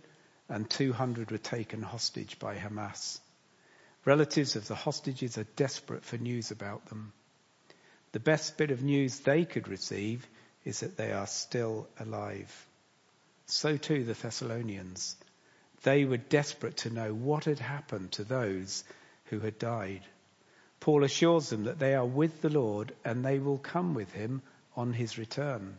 and 0.53 0.69
200 0.69 1.31
were 1.31 1.39
taken 1.39 1.81
hostage 1.81 2.39
by 2.39 2.57
Hamas. 2.57 3.19
Relatives 4.05 4.55
of 4.55 4.69
the 4.69 4.75
hostages 4.75 5.39
are 5.39 5.47
desperate 5.57 6.05
for 6.05 6.19
news 6.19 6.51
about 6.51 6.85
them. 6.87 7.15
The 8.13 8.21
best 8.21 8.59
bit 8.59 8.71
of 8.71 8.83
news 8.83 9.21
they 9.21 9.47
could 9.47 9.67
receive 9.67 10.27
is 10.67 10.81
that 10.81 10.99
they 10.99 11.11
are 11.11 11.27
still 11.27 11.89
alive. 11.99 12.67
So 13.47 13.79
too 13.79 14.05
the 14.05 14.13
Thessalonians. 14.13 15.17
They 15.85 16.05
were 16.05 16.19
desperate 16.19 16.77
to 16.79 16.91
know 16.91 17.15
what 17.15 17.47
had 17.47 17.59
happened 17.59 18.13
to 18.13 18.25
those 18.25 18.85
who 19.27 19.41
had 19.41 19.59
died. 19.59 20.03
Paul 20.81 21.03
assures 21.03 21.49
them 21.49 21.65
that 21.65 21.79
they 21.79 21.95
are 21.95 22.05
with 22.05 22.43
the 22.43 22.51
Lord 22.51 22.93
and 23.07 23.25
they 23.25 23.39
will 23.39 23.59
come 23.59 23.95
with 23.95 24.13
him 24.13 24.43
on 24.77 24.93
his 24.93 25.17
return. 25.17 25.79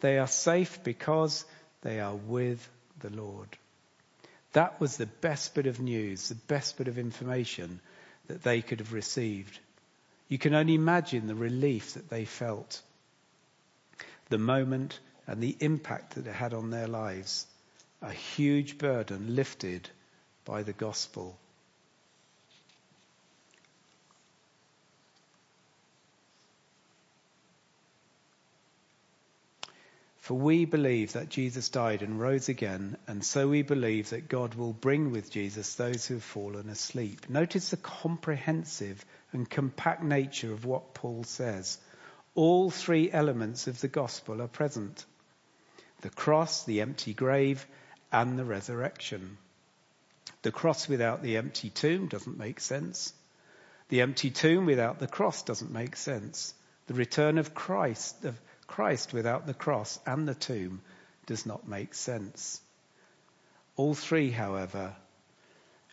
They 0.00 0.18
are 0.18 0.26
safe 0.26 0.84
because 0.84 1.46
they 1.80 1.98
are 2.00 2.14
with 2.14 2.68
the 2.98 3.10
Lord. 3.10 3.56
That 4.52 4.80
was 4.80 4.96
the 4.96 5.06
best 5.06 5.54
bit 5.54 5.66
of 5.66 5.80
news, 5.80 6.28
the 6.28 6.34
best 6.34 6.76
bit 6.76 6.88
of 6.88 6.98
information 6.98 7.80
that 8.26 8.42
they 8.42 8.62
could 8.62 8.80
have 8.80 8.92
received. 8.92 9.58
You 10.28 10.38
can 10.38 10.54
only 10.54 10.74
imagine 10.74 11.26
the 11.26 11.34
relief 11.34 11.94
that 11.94 12.08
they 12.08 12.24
felt, 12.24 12.82
the 14.28 14.38
moment 14.38 14.98
and 15.26 15.40
the 15.42 15.56
impact 15.60 16.14
that 16.14 16.26
it 16.26 16.34
had 16.34 16.54
on 16.54 16.70
their 16.70 16.88
lives. 16.88 17.46
A 18.02 18.12
huge 18.12 18.78
burden 18.78 19.34
lifted 19.34 19.88
by 20.44 20.62
the 20.62 20.72
gospel. 20.72 21.38
For 30.30 30.38
we 30.38 30.64
believe 30.64 31.14
that 31.14 31.28
Jesus 31.28 31.70
died 31.70 32.02
and 32.02 32.20
rose 32.20 32.48
again, 32.48 32.96
and 33.08 33.24
so 33.24 33.48
we 33.48 33.62
believe 33.62 34.10
that 34.10 34.28
God 34.28 34.54
will 34.54 34.72
bring 34.72 35.10
with 35.10 35.28
Jesus 35.28 35.74
those 35.74 36.06
who 36.06 36.14
have 36.14 36.22
fallen 36.22 36.68
asleep. 36.68 37.28
Notice 37.28 37.70
the 37.70 37.76
comprehensive 37.76 39.04
and 39.32 39.50
compact 39.50 40.04
nature 40.04 40.52
of 40.52 40.64
what 40.64 40.94
Paul 40.94 41.24
says. 41.24 41.78
All 42.36 42.70
three 42.70 43.10
elements 43.10 43.66
of 43.66 43.80
the 43.80 43.88
gospel 43.88 44.40
are 44.40 44.46
present 44.46 45.04
the 46.00 46.10
cross, 46.10 46.62
the 46.62 46.80
empty 46.80 47.12
grave, 47.12 47.66
and 48.12 48.38
the 48.38 48.44
resurrection. 48.44 49.36
The 50.42 50.52
cross 50.52 50.88
without 50.88 51.24
the 51.24 51.38
empty 51.38 51.70
tomb 51.70 52.06
doesn't 52.06 52.38
make 52.38 52.60
sense. 52.60 53.12
The 53.88 54.02
empty 54.02 54.30
tomb 54.30 54.66
without 54.66 55.00
the 55.00 55.08
cross 55.08 55.42
doesn't 55.42 55.72
make 55.72 55.96
sense. 55.96 56.54
The 56.86 56.94
return 56.94 57.38
of 57.38 57.52
Christ, 57.52 58.24
of 58.24 58.40
Christ 58.70 59.12
without 59.12 59.46
the 59.46 59.54
cross 59.54 59.98
and 60.06 60.26
the 60.28 60.34
tomb 60.34 60.80
does 61.26 61.44
not 61.44 61.66
make 61.66 61.92
sense. 61.92 62.60
All 63.76 63.94
three, 63.94 64.30
however, 64.30 64.94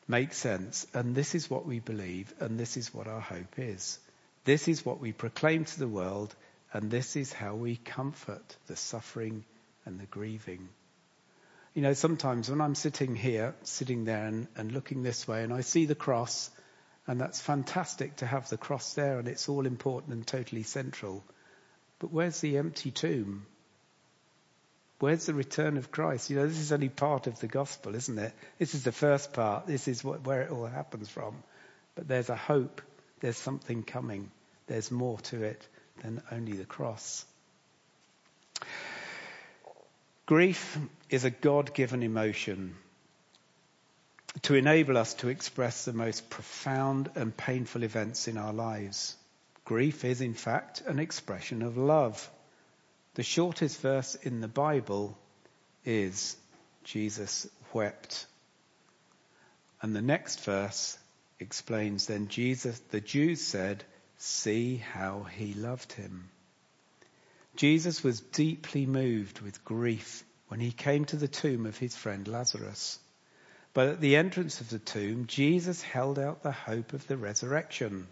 make 0.07 0.33
sense, 0.33 0.85
and 0.93 1.15
this 1.15 1.33
is 1.33 1.49
what 1.49 1.65
we 1.65 1.79
believe, 1.79 2.31
and 2.39 2.59
this 2.59 2.77
is 2.77 2.93
what 2.93 3.07
our 3.07 3.19
hope 3.19 3.57
is. 3.57 3.99
This 4.45 4.67
is 4.67 4.85
what 4.85 4.99
we 4.99 5.11
proclaim 5.11 5.65
to 5.65 5.79
the 5.79 5.87
world, 5.87 6.35
and 6.71 6.91
this 6.91 7.15
is 7.15 7.33
how 7.33 7.55
we 7.55 7.77
comfort 7.77 8.55
the 8.67 8.75
suffering 8.75 9.43
and 9.85 9.99
the 9.99 10.05
grieving. 10.05 10.69
You 11.73 11.81
know, 11.81 11.93
sometimes 11.93 12.49
when 12.49 12.61
I'm 12.61 12.75
sitting 12.75 13.15
here, 13.15 13.55
sitting 13.63 14.05
there 14.05 14.27
and, 14.27 14.47
and 14.55 14.71
looking 14.71 15.01
this 15.01 15.27
way, 15.27 15.43
and 15.43 15.51
I 15.51 15.61
see 15.61 15.87
the 15.87 15.95
cross, 15.95 16.51
and 17.07 17.19
that's 17.19 17.41
fantastic 17.41 18.17
to 18.17 18.27
have 18.27 18.49
the 18.49 18.57
cross 18.57 18.93
there, 18.93 19.17
and 19.17 19.27
it's 19.27 19.49
all 19.49 19.65
important 19.65 20.13
and 20.13 20.27
totally 20.27 20.63
central. 20.63 21.23
But 21.99 22.11
where's 22.11 22.39
the 22.41 22.57
empty 22.57 22.91
tomb? 22.91 23.45
Where's 24.99 25.27
the 25.27 25.33
return 25.33 25.77
of 25.77 25.91
Christ? 25.91 26.29
You 26.29 26.37
know, 26.37 26.47
this 26.47 26.59
is 26.59 26.71
only 26.71 26.89
part 26.89 27.27
of 27.27 27.39
the 27.39 27.47
gospel, 27.47 27.95
isn't 27.95 28.17
it? 28.17 28.33
This 28.57 28.73
is 28.73 28.83
the 28.83 28.91
first 28.91 29.33
part. 29.33 29.67
This 29.67 29.87
is 29.87 30.03
what, 30.03 30.25
where 30.25 30.41
it 30.41 30.51
all 30.51 30.65
happens 30.65 31.09
from. 31.09 31.35
But 31.95 32.07
there's 32.07 32.29
a 32.29 32.35
hope. 32.35 32.81
There's 33.19 33.37
something 33.37 33.83
coming. 33.83 34.31
There's 34.65 34.91
more 34.91 35.19
to 35.19 35.43
it 35.43 35.67
than 36.01 36.21
only 36.31 36.53
the 36.53 36.65
cross. 36.65 37.25
Grief 40.25 40.77
is 41.09 41.25
a 41.25 41.29
God 41.29 41.73
given 41.73 42.03
emotion 42.03 42.75
to 44.43 44.55
enable 44.55 44.97
us 44.97 45.13
to 45.15 45.29
express 45.29 45.85
the 45.85 45.93
most 45.93 46.29
profound 46.29 47.09
and 47.15 47.35
painful 47.35 47.83
events 47.83 48.27
in 48.27 48.37
our 48.37 48.53
lives. 48.53 49.15
Grief 49.67 50.05
is, 50.05 50.21
in 50.21 50.33
fact, 50.33 50.81
an 50.87 50.97
expression 50.97 51.61
of 51.61 51.75
love. 51.75 52.31
The 53.15 53.23
shortest 53.23 53.81
verse 53.81 54.15
in 54.15 54.39
the 54.39 54.47
Bible 54.47 55.17
is 55.83 56.37
Jesus 56.85 57.45
wept. 57.73 58.27
And 59.81 59.93
the 59.93 60.01
next 60.01 60.45
verse 60.45 60.97
explains 61.37 62.05
then 62.05 62.29
Jesus, 62.29 62.79
the 62.91 63.01
Jews 63.01 63.41
said, 63.41 63.83
see 64.17 64.77
how 64.77 65.23
he 65.23 65.53
loved 65.53 65.91
him. 65.91 66.29
Jesus 67.57 68.01
was 68.05 68.21
deeply 68.21 68.85
moved 68.85 69.41
with 69.41 69.65
grief 69.65 70.23
when 70.47 70.61
he 70.61 70.71
came 70.71 71.03
to 71.03 71.17
the 71.17 71.27
tomb 71.27 71.65
of 71.65 71.77
his 71.77 71.93
friend 71.93 72.25
Lazarus. 72.25 72.99
But 73.73 73.89
at 73.89 73.99
the 73.99 74.15
entrance 74.15 74.61
of 74.61 74.69
the 74.69 74.79
tomb, 74.79 75.25
Jesus 75.27 75.81
held 75.81 76.17
out 76.17 76.41
the 76.41 76.53
hope 76.53 76.93
of 76.93 77.05
the 77.07 77.17
resurrection 77.17 78.07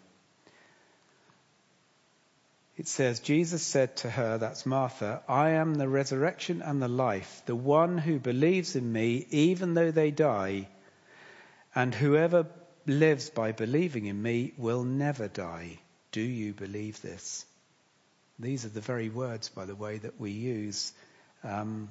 it 2.77 2.88
says, 2.88 3.21
Jesus 3.21 3.63
said 3.63 3.95
to 3.97 4.09
her, 4.09 4.38
that's 4.38 4.65
Martha, 4.65 5.21
I 5.29 5.51
am 5.51 5.75
the 5.75 5.88
resurrection 5.88 6.61
and 6.61 6.81
the 6.81 6.89
life. 6.89 7.41
The 7.45 7.55
one 7.55 7.97
who 7.97 8.19
believes 8.19 8.75
in 8.75 8.91
me, 8.91 9.25
even 9.29 9.73
though 9.73 9.91
they 9.91 10.11
die, 10.11 10.67
and 11.73 11.95
whoever 11.95 12.47
lives 12.85 13.29
by 13.29 13.53
believing 13.53 14.05
in 14.05 14.21
me 14.21 14.53
will 14.57 14.83
never 14.83 15.29
die. 15.29 15.79
Do 16.11 16.21
you 16.21 16.53
believe 16.53 17.01
this? 17.01 17.45
These 18.39 18.65
are 18.65 18.69
the 18.69 18.81
very 18.81 19.09
words, 19.09 19.47
by 19.47 19.65
the 19.65 19.75
way, 19.75 19.97
that 19.99 20.19
we 20.19 20.31
use 20.31 20.91
um, 21.43 21.89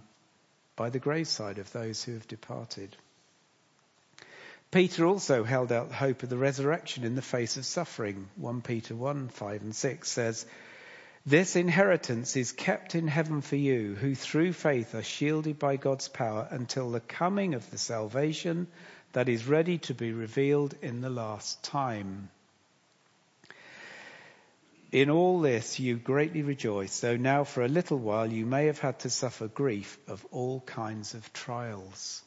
by 0.76 0.90
the 0.90 0.98
graveside 0.98 1.58
of 1.58 1.72
those 1.72 2.04
who 2.04 2.12
have 2.12 2.28
departed. 2.28 2.94
Peter 4.70 5.06
also 5.06 5.44
held 5.44 5.72
out 5.72 5.92
hope 5.92 6.22
of 6.22 6.28
the 6.28 6.36
resurrection 6.36 7.04
in 7.04 7.14
the 7.14 7.22
face 7.22 7.56
of 7.56 7.64
suffering. 7.64 8.28
1 8.36 8.60
Peter 8.60 8.94
1 8.94 9.28
5 9.28 9.62
and 9.62 9.74
6 9.74 10.08
says, 10.08 10.44
this 11.26 11.56
inheritance 11.56 12.36
is 12.36 12.52
kept 12.52 12.94
in 12.94 13.08
heaven 13.08 13.40
for 13.40 13.56
you, 13.56 13.94
who 13.94 14.14
through 14.14 14.52
faith 14.52 14.94
are 14.94 15.02
shielded 15.02 15.58
by 15.58 15.76
God's 15.76 16.08
power 16.08 16.46
until 16.50 16.90
the 16.90 17.00
coming 17.00 17.54
of 17.54 17.70
the 17.70 17.78
salvation 17.78 18.66
that 19.12 19.28
is 19.28 19.46
ready 19.46 19.78
to 19.78 19.94
be 19.94 20.12
revealed 20.12 20.74
in 20.82 21.00
the 21.00 21.10
last 21.10 21.62
time. 21.62 22.28
In 24.92 25.10
all 25.10 25.40
this 25.40 25.80
you 25.80 25.96
greatly 25.96 26.42
rejoice, 26.42 27.00
though 27.00 27.16
now 27.16 27.44
for 27.44 27.64
a 27.64 27.68
little 27.68 27.98
while 27.98 28.30
you 28.30 28.44
may 28.44 28.66
have 28.66 28.78
had 28.78 29.00
to 29.00 29.10
suffer 29.10 29.48
grief 29.48 29.98
of 30.06 30.24
all 30.30 30.60
kinds 30.60 31.14
of 31.14 31.32
trials. 31.32 32.22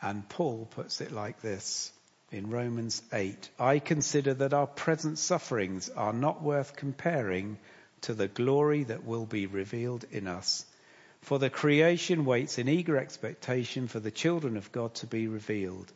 And 0.00 0.28
Paul 0.28 0.68
puts 0.70 1.00
it 1.00 1.12
like 1.12 1.40
this 1.42 1.92
in 2.32 2.50
Romans 2.50 3.02
8. 3.12 3.50
I 3.58 3.78
consider 3.78 4.34
that 4.34 4.54
our 4.54 4.66
present 4.66 5.18
sufferings 5.18 5.90
are 5.90 6.14
not 6.14 6.42
worth 6.42 6.74
comparing 6.74 7.58
to 8.02 8.14
the 8.14 8.26
glory 8.28 8.84
that 8.84 9.04
will 9.04 9.26
be 9.26 9.46
revealed 9.46 10.04
in 10.10 10.26
us. 10.26 10.64
For 11.20 11.38
the 11.38 11.50
creation 11.50 12.24
waits 12.24 12.58
in 12.58 12.68
eager 12.68 12.96
expectation 12.96 13.86
for 13.86 14.00
the 14.00 14.10
children 14.10 14.56
of 14.56 14.72
God 14.72 14.94
to 14.96 15.06
be 15.06 15.28
revealed. 15.28 15.92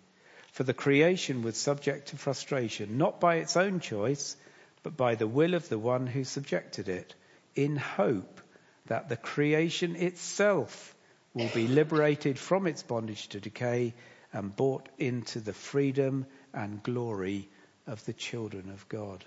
For 0.53 0.63
the 0.63 0.75
creation 0.75 1.43
was 1.43 1.57
subject 1.57 2.09
to 2.09 2.17
frustration, 2.17 2.99
not 2.99 3.19
by 3.19 3.37
its 3.37 3.57
own 3.57 3.81
choice, 3.81 4.37
but 4.83 4.97
by 4.97 5.15
the 5.15 5.27
will 5.27 5.55
of 5.55 5.69
the 5.69 5.79
one 5.79 6.07
who 6.07 6.23
subjected 6.23 6.89
it, 6.89 7.15
in 7.55 7.77
hope 7.77 8.41
that 8.87 9.09
the 9.09 9.17
creation 9.17 9.97
itself 9.97 10.95
will 11.35 11.51
be 11.55 11.67
liberated 11.67 12.39
from 12.39 12.67
its 12.67 12.83
bondage 12.83 13.29
to 13.29 13.41
decay 13.41 13.95
and 14.33 14.55
brought 14.55 14.89
into 14.99 15.41
the 15.41 15.53
freedom 15.53 16.27
and 16.53 16.83
glory 16.83 17.49
of 17.87 18.05
the 18.05 18.13
children 18.13 18.71
of 18.71 18.89
God. 18.89 19.25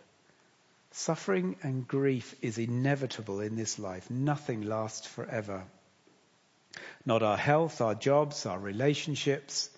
Suffering 0.92 1.56
and 1.62 1.88
grief 1.88 2.36
is 2.42 2.58
inevitable 2.58 3.42
in 3.42 3.56
this 3.56 3.78
life. 3.80 4.10
Nothing 4.10 4.64
lasts 4.64 5.08
forever. 5.08 5.64
Not 7.06 7.24
our 7.24 7.38
health, 7.38 7.82
our 7.82 7.96
jobs, 7.96 8.46
our 8.46 8.60
relationships, 8.60 9.70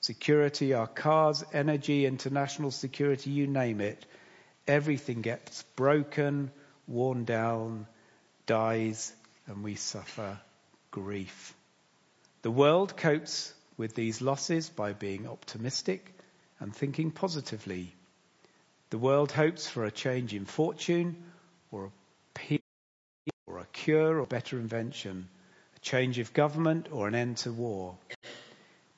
security, 0.00 0.74
our 0.74 0.86
cars, 0.86 1.44
energy, 1.52 2.06
international 2.06 2.70
security, 2.70 3.30
you 3.30 3.46
name 3.46 3.80
it. 3.80 4.04
Everything 4.66 5.22
gets 5.22 5.62
broken, 5.76 6.50
worn 6.86 7.24
down, 7.24 7.86
dies, 8.46 9.12
and 9.46 9.62
we 9.62 9.74
suffer 9.74 10.38
grief. 10.90 11.54
The 12.42 12.50
world 12.50 12.96
copes 12.96 13.52
with 13.80 13.94
these 13.94 14.20
losses 14.20 14.68
by 14.68 14.92
being 14.92 15.26
optimistic 15.26 16.12
and 16.58 16.76
thinking 16.76 17.10
positively. 17.10 17.94
The 18.90 18.98
world 18.98 19.32
hopes 19.32 19.66
for 19.66 19.86
a 19.86 19.90
change 19.90 20.34
in 20.34 20.44
fortune 20.44 21.16
or 21.72 21.86
a 21.86 21.90
peace 22.38 22.60
or 23.46 23.58
a 23.58 23.64
cure 23.72 24.20
or 24.20 24.26
better 24.26 24.58
invention, 24.58 25.28
a 25.76 25.80
change 25.80 26.18
of 26.18 26.34
government 26.34 26.88
or 26.92 27.08
an 27.08 27.14
end 27.14 27.38
to 27.38 27.52
war. 27.52 27.96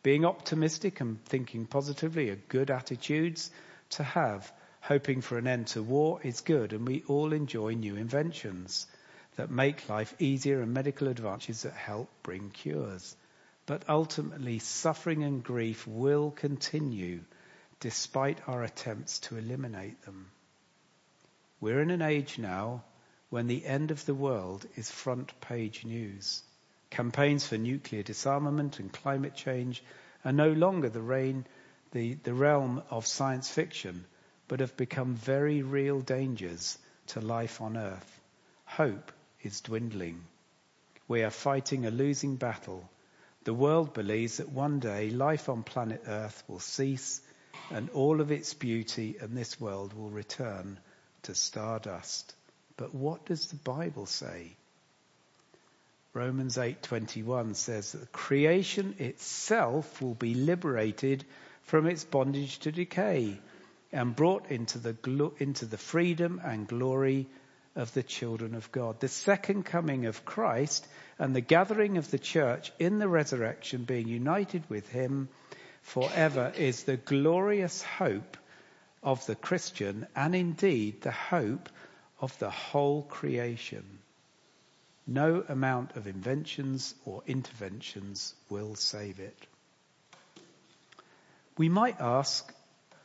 Being 0.02 0.24
optimistic 0.24 1.00
and 1.00 1.24
thinking 1.26 1.64
positively 1.66 2.30
are 2.30 2.48
good 2.48 2.72
attitudes 2.72 3.52
to 3.90 4.02
have. 4.02 4.52
Hoping 4.80 5.20
for 5.20 5.38
an 5.38 5.46
end 5.46 5.68
to 5.68 5.80
war 5.80 6.18
is 6.24 6.40
good, 6.40 6.72
and 6.72 6.84
we 6.88 7.04
all 7.06 7.32
enjoy 7.32 7.74
new 7.74 7.94
inventions 7.94 8.88
that 9.36 9.48
make 9.48 9.88
life 9.88 10.12
easier 10.18 10.60
and 10.60 10.74
medical 10.74 11.06
advances 11.06 11.62
that 11.62 11.74
help 11.74 12.08
bring 12.24 12.50
cures. 12.50 13.14
But 13.66 13.88
ultimately, 13.88 14.58
suffering 14.58 15.22
and 15.22 15.42
grief 15.42 15.86
will 15.86 16.30
continue 16.30 17.20
despite 17.80 18.48
our 18.48 18.62
attempts 18.62 19.20
to 19.20 19.36
eliminate 19.36 20.02
them. 20.02 20.30
We're 21.60 21.80
in 21.80 21.90
an 21.90 22.02
age 22.02 22.38
now 22.38 22.84
when 23.30 23.46
the 23.46 23.64
end 23.64 23.90
of 23.90 24.04
the 24.04 24.14
world 24.14 24.66
is 24.76 24.90
front 24.90 25.40
page 25.40 25.84
news. 25.84 26.42
Campaigns 26.90 27.46
for 27.46 27.56
nuclear 27.56 28.02
disarmament 28.02 28.78
and 28.78 28.92
climate 28.92 29.34
change 29.34 29.82
are 30.24 30.32
no 30.32 30.52
longer 30.52 30.88
the, 30.88 31.00
reign, 31.00 31.46
the, 31.92 32.14
the 32.14 32.34
realm 32.34 32.82
of 32.90 33.06
science 33.06 33.48
fiction, 33.48 34.04
but 34.48 34.60
have 34.60 34.76
become 34.76 35.14
very 35.14 35.62
real 35.62 36.00
dangers 36.00 36.78
to 37.06 37.20
life 37.20 37.60
on 37.60 37.76
earth. 37.76 38.20
Hope 38.64 39.10
is 39.42 39.60
dwindling. 39.60 40.22
We 41.08 41.22
are 41.22 41.30
fighting 41.30 41.86
a 41.86 41.90
losing 41.90 42.36
battle. 42.36 42.88
The 43.44 43.54
world 43.54 43.92
believes 43.92 44.36
that 44.36 44.50
one 44.50 44.78
day 44.78 45.10
life 45.10 45.48
on 45.48 45.64
planet 45.64 46.02
Earth 46.06 46.44
will 46.46 46.60
cease 46.60 47.20
and 47.70 47.90
all 47.90 48.20
of 48.20 48.30
its 48.30 48.54
beauty 48.54 49.16
and 49.20 49.36
this 49.36 49.60
world 49.60 49.94
will 49.94 50.10
return 50.10 50.78
to 51.22 51.34
stardust. 51.34 52.34
But 52.76 52.94
what 52.94 53.26
does 53.26 53.46
the 53.46 53.56
Bible 53.56 54.06
say? 54.06 54.56
Romans 56.14 56.56
8:21 56.56 57.56
says 57.56 57.92
that 57.92 57.98
the 57.98 58.06
creation 58.06 58.94
itself 58.98 60.00
will 60.00 60.14
be 60.14 60.34
liberated 60.34 61.24
from 61.62 61.86
its 61.86 62.04
bondage 62.04 62.58
to 62.60 62.70
decay 62.70 63.40
and 63.92 64.14
brought 64.14 64.50
into 64.50 64.78
the, 64.78 65.32
into 65.38 65.66
the 65.66 65.78
freedom 65.78 66.40
and 66.44 66.68
glory 66.68 67.28
of 67.74 67.92
the 67.94 68.02
children 68.02 68.54
of 68.54 68.70
God. 68.70 69.00
The 69.00 69.08
second 69.08 69.64
coming 69.64 70.06
of 70.06 70.24
Christ 70.24 70.86
and 71.18 71.34
the 71.34 71.40
gathering 71.40 71.96
of 71.96 72.10
the 72.10 72.18
church 72.18 72.72
in 72.78 72.98
the 72.98 73.08
resurrection, 73.08 73.84
being 73.84 74.08
united 74.08 74.62
with 74.68 74.88
him 74.88 75.28
forever, 75.82 76.52
is 76.56 76.84
the 76.84 76.96
glorious 76.96 77.82
hope 77.82 78.36
of 79.02 79.24
the 79.26 79.34
Christian 79.34 80.06
and 80.14 80.34
indeed 80.34 81.00
the 81.00 81.10
hope 81.10 81.68
of 82.20 82.38
the 82.38 82.50
whole 82.50 83.02
creation. 83.02 83.84
No 85.06 85.44
amount 85.48 85.96
of 85.96 86.06
inventions 86.06 86.94
or 87.04 87.22
interventions 87.26 88.34
will 88.48 88.76
save 88.76 89.18
it. 89.18 89.46
We 91.58 91.68
might 91.68 92.00
ask 92.00 92.52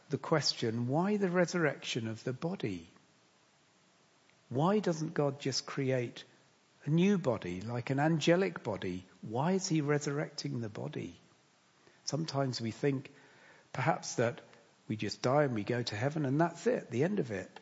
the 0.10 0.18
question, 0.18 0.88
why 0.88 1.18
the 1.18 1.30
resurrection 1.30 2.08
of 2.08 2.24
the 2.24 2.34
body? 2.34 2.90
Why 4.50 4.80
doesn't 4.80 5.14
God 5.14 5.40
just 5.40 5.66
create 5.66 6.24
a 6.86 6.90
new 6.90 7.18
body, 7.18 7.62
like 7.62 7.90
an 7.90 8.00
angelic 8.00 8.64
body? 8.64 9.06
Why 9.22 9.54
is 9.54 9.68
he 9.68 9.82
resurrecting 9.82 10.62
the 10.62 10.70
body? 10.70 11.20
Sometimes 12.06 12.62
we 12.62 12.72
think 12.72 13.12
perhaps 13.74 14.16
that 14.16 14.40
we 14.88 14.96
just 14.96 15.22
die 15.22 15.44
and 15.44 15.54
we 15.54 15.64
go 15.64 15.84
to 15.84 15.96
heaven 15.96 16.26
and 16.26 16.40
that's 16.40 16.66
it, 16.66 16.90
the 16.90 17.04
end 17.04 17.20
of 17.20 17.32
it. 17.32 17.60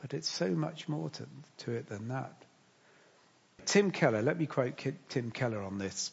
But 0.00 0.14
it's 0.14 0.28
so 0.28 0.50
much 0.50 0.88
more 0.88 1.08
to, 1.10 1.26
to 1.58 1.72
it 1.72 1.88
than 1.88 2.08
that. 2.08 2.34
Tim 3.66 3.90
Keller, 3.90 4.22
let 4.22 4.38
me 4.38 4.46
quote 4.46 4.82
Tim 5.08 5.30
Keller 5.30 5.62
on 5.62 5.78
this. 5.78 6.12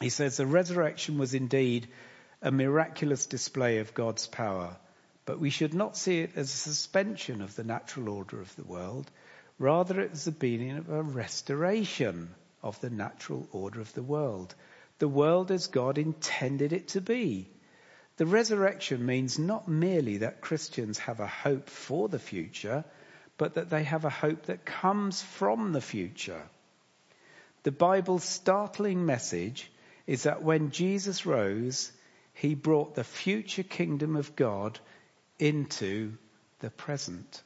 He 0.00 0.10
says, 0.10 0.36
The 0.36 0.46
resurrection 0.46 1.18
was 1.18 1.34
indeed 1.34 1.88
a 2.42 2.50
miraculous 2.50 3.26
display 3.26 3.78
of 3.78 3.94
God's 3.94 4.26
power, 4.26 4.76
but 5.26 5.40
we 5.40 5.50
should 5.50 5.74
not 5.74 5.96
see 5.96 6.20
it 6.20 6.30
as 6.36 6.54
a 6.54 6.56
suspension 6.56 7.42
of 7.42 7.54
the 7.56 7.64
natural 7.64 8.08
order 8.08 8.40
of 8.40 8.54
the 8.56 8.64
world. 8.64 9.10
Rather, 9.58 10.00
it 10.00 10.12
is 10.12 10.24
the 10.24 10.30
beginning 10.30 10.78
of 10.78 10.88
a 10.88 11.02
restoration 11.02 12.32
of 12.62 12.80
the 12.80 12.90
natural 12.90 13.46
order 13.52 13.80
of 13.80 13.92
the 13.94 14.02
world. 14.02 14.54
The 14.98 15.08
world 15.08 15.50
as 15.50 15.66
God 15.66 15.98
intended 15.98 16.72
it 16.72 16.88
to 16.88 17.00
be. 17.00 17.50
The 18.18 18.26
resurrection 18.26 19.04
means 19.04 19.38
not 19.38 19.68
merely 19.68 20.18
that 20.18 20.40
Christians 20.40 20.98
have 20.98 21.20
a 21.20 21.26
hope 21.26 21.68
for 21.68 22.08
the 22.08 22.18
future, 22.18 22.84
but 23.36 23.54
that 23.54 23.68
they 23.68 23.82
have 23.82 24.04
a 24.04 24.10
hope 24.10 24.46
that 24.46 24.64
comes 24.64 25.20
from 25.20 25.72
the 25.72 25.80
future. 25.80 26.42
The 27.64 27.72
Bible's 27.72 28.24
startling 28.24 29.04
message 29.04 29.70
is 30.06 30.22
that 30.22 30.42
when 30.42 30.70
Jesus 30.70 31.26
rose, 31.26 31.90
he 32.32 32.54
brought 32.54 32.94
the 32.94 33.04
future 33.04 33.64
kingdom 33.64 34.14
of 34.14 34.36
God 34.36 34.78
into 35.38 36.16
the 36.60 36.70
present. 36.70 37.42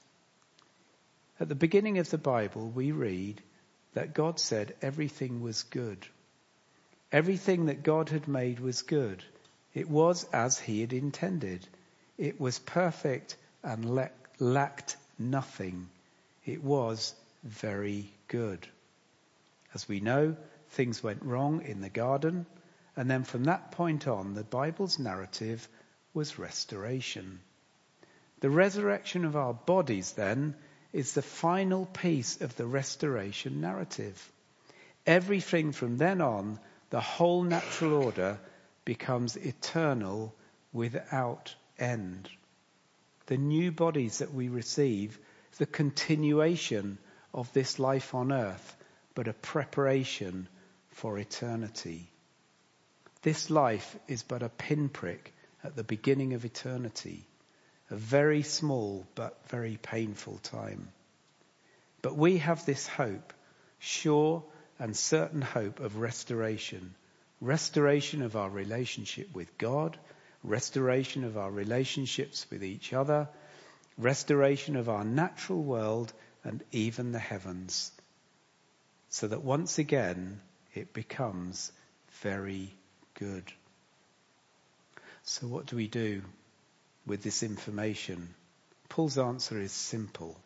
At 1.39 1.49
the 1.49 1.55
beginning 1.55 1.99
of 1.99 2.11
the 2.11 2.19
Bible, 2.19 2.69
we 2.69 2.93
read 2.93 3.43
that 3.95 4.15
God 4.15 4.39
said 4.39 4.75
everything 4.83 5.41
was 5.41 5.63
good. 5.65 6.07
Everything 7.11 7.67
that 7.67 7.83
God 7.83 8.09
had 8.11 8.29
made 8.29 8.61
was 8.61 8.83
good. 8.83 9.25
It 9.75 9.89
was 9.89 10.25
as 10.33 10.59
he 10.59 10.81
had 10.81 10.93
intended. 10.93 11.67
It 12.19 12.41
was 12.41 12.59
perfect 12.59 13.37
and 13.63 14.11
lacked 14.39 14.97
nothing. 15.19 15.89
It 16.45 16.63
was 16.63 17.15
very 17.43 18.13
good. 18.29 18.67
As 19.75 19.89
we 19.89 20.01
know, 20.01 20.37
things 20.71 21.03
went 21.03 21.23
wrong 21.23 21.63
in 21.63 21.81
the 21.81 21.91
garden, 21.91 22.47
and 22.97 23.11
then 23.11 23.25
from 23.25 23.45
that 23.45 23.73
point 23.73 24.07
on, 24.07 24.35
the 24.35 24.45
Bible's 24.45 24.99
narrative 24.99 25.67
was 26.13 26.39
restoration. 26.39 27.41
The 28.41 28.51
resurrection 28.51 29.25
of 29.25 29.37
our 29.37 29.55
bodies, 29.55 30.13
then, 30.13 30.57
is 30.93 31.13
the 31.13 31.23
final 31.23 31.87
piece 31.87 32.41
of 32.41 32.57
the 32.57 32.67
restoration 32.67 33.61
narrative. 33.61 34.33
Everything 35.07 35.73
from 35.73 35.99
then 35.99 36.21
on, 36.21 36.59
the 36.91 37.01
whole 37.01 37.43
natural 37.43 37.95
order 38.03 38.39
becomes 38.85 39.37
eternal 39.37 40.35
without 40.73 41.55
end. 41.79 42.29
The 43.27 43.37
new 43.37 43.71
bodies 43.71 44.19
that 44.19 44.35
we 44.35 44.49
receive, 44.49 45.19
the 45.59 45.67
continuation 45.67 46.99
of 47.33 47.53
this 47.53 47.79
life 47.79 48.15
on 48.15 48.33
earth, 48.33 48.77
but 49.15 49.29
a 49.29 49.33
preparation 49.33 50.49
for 50.89 51.19
eternity. 51.19 52.11
This 53.23 53.51
life 53.51 53.97
is 54.09 54.23
but 54.23 54.43
a 54.43 54.49
pinprick 54.49 55.33
at 55.63 55.77
the 55.77 55.85
beginning 55.85 56.33
of 56.33 56.45
eternity, 56.45 57.27
a 57.91 57.97
very 57.97 58.43
small 58.43 59.07
but 59.15 59.39
very 59.49 59.77
painful 59.77 60.39
time. 60.39 60.89
But 62.03 62.17
we 62.17 62.39
have 62.39 62.65
this 62.65 62.87
hope, 62.87 63.33
sure 63.79 64.43
and 64.79 64.97
certain 64.97 65.43
hope 65.43 65.81
of 65.81 65.99
restoration, 65.99 66.95
restoration 67.41 68.23
of 68.23 68.37
our 68.37 68.49
relationship 68.49 69.35
with 69.35 69.59
God, 69.59 69.99
restoration 70.43 71.25
of 71.25 71.37
our 71.37 71.51
relationships 71.51 72.47
with 72.51 72.65
each 72.65 72.93
other, 72.93 73.29
restoration 73.99 74.77
of 74.77 74.89
our 74.89 75.05
natural 75.05 75.63
world 75.63 76.13
and 76.45 76.63
even 76.73 77.13
the 77.13 77.19
heavens 77.19 77.93
so 79.11 79.27
that 79.27 79.43
once 79.43 79.79
again 79.79 80.41
it 80.75 80.93
becomes 80.93 81.73
very 82.23 82.73
good. 83.15 83.53
So 85.25 85.47
what 85.49 85.67
do 85.67 85.77
we 85.77 85.89
do 85.89 86.23
with 87.11 87.25
this 87.25 87.43
information? 87.43 88.33
Paul's 88.89 89.19
answer 89.19 89.61
is 89.61 89.73
simple. 89.73 90.39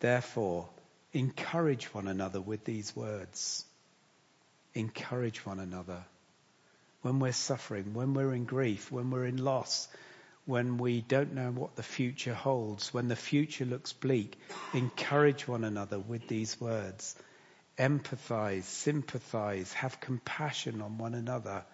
Therefore, 0.00 0.70
encourage 1.12 1.84
one 1.92 2.08
another 2.08 2.40
with 2.40 2.64
these 2.64 2.96
words. 2.96 3.62
Encourage 4.72 5.44
one 5.44 5.60
another. 5.60 6.02
When 7.02 7.18
we're 7.18 7.32
suffering, 7.32 7.92
when 7.92 8.14
we're 8.14 8.32
in 8.32 8.46
grief, 8.46 8.90
when 8.90 9.10
we're 9.10 9.26
in 9.26 9.36
loss, 9.36 9.86
when 10.46 10.78
we 10.78 11.02
don't 11.02 11.34
know 11.34 11.50
what 11.50 11.76
the 11.76 11.82
future 11.82 12.32
holds, 12.32 12.94
when 12.94 13.08
the 13.08 13.22
future 13.30 13.66
looks 13.66 13.92
bleak, 13.92 14.38
encourage 14.72 15.46
one 15.46 15.64
another 15.64 15.98
with 15.98 16.26
these 16.26 16.58
words. 16.58 17.14
Empathize, 17.78 18.62
sympathize, 18.62 19.74
have 19.74 20.00
compassion 20.00 20.80
on 20.80 20.96
one 20.96 21.14
another, 21.14 21.66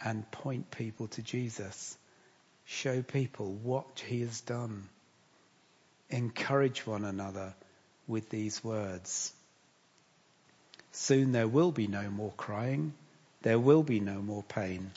and 0.00 0.30
point 0.30 0.70
people 0.70 1.08
to 1.08 1.20
Jesus. 1.20 1.98
Show 2.72 3.02
people 3.02 3.52
what 3.64 3.98
he 4.06 4.20
has 4.20 4.40
done. 4.42 4.88
Encourage 6.08 6.86
one 6.86 7.04
another 7.04 7.52
with 8.06 8.30
these 8.30 8.62
words. 8.62 9.32
Soon 10.92 11.32
there 11.32 11.48
will 11.48 11.72
be 11.72 11.88
no 11.88 12.08
more 12.08 12.32
crying, 12.36 12.94
there 13.42 13.58
will 13.58 13.82
be 13.82 13.98
no 13.98 14.22
more 14.22 14.44
pain, 14.44 14.92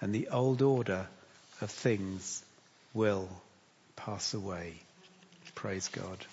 and 0.00 0.14
the 0.14 0.28
old 0.28 0.62
order 0.62 1.06
of 1.60 1.70
things 1.70 2.42
will 2.94 3.28
pass 3.94 4.32
away. 4.32 4.72
Praise 5.54 5.88
God. 5.88 6.24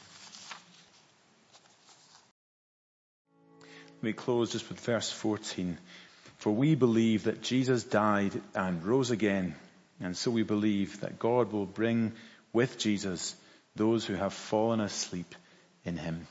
We 4.02 4.14
close 4.14 4.54
just 4.54 4.70
with 4.70 4.80
verse 4.80 5.12
14. 5.12 5.78
For 6.38 6.52
we 6.52 6.76
believe 6.76 7.26
that 7.26 7.42
Jesus 7.42 7.84
died 7.84 8.42
and 8.56 8.82
rose 8.86 9.12
again, 9.12 9.56
and 10.02 10.16
so 10.16 10.32
we 10.32 10.44
believe 10.44 11.02
that 11.02 11.20
God 11.20 11.52
will 11.52 11.66
bring 11.66 12.14
with 12.54 12.78
Jesus 12.78 13.36
those 13.76 14.06
who 14.06 14.16
have 14.16 14.34
fallen 14.34 14.80
asleep 14.80 15.36
in 15.84 15.98
him. 15.98 16.28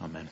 Amen. 0.00 0.28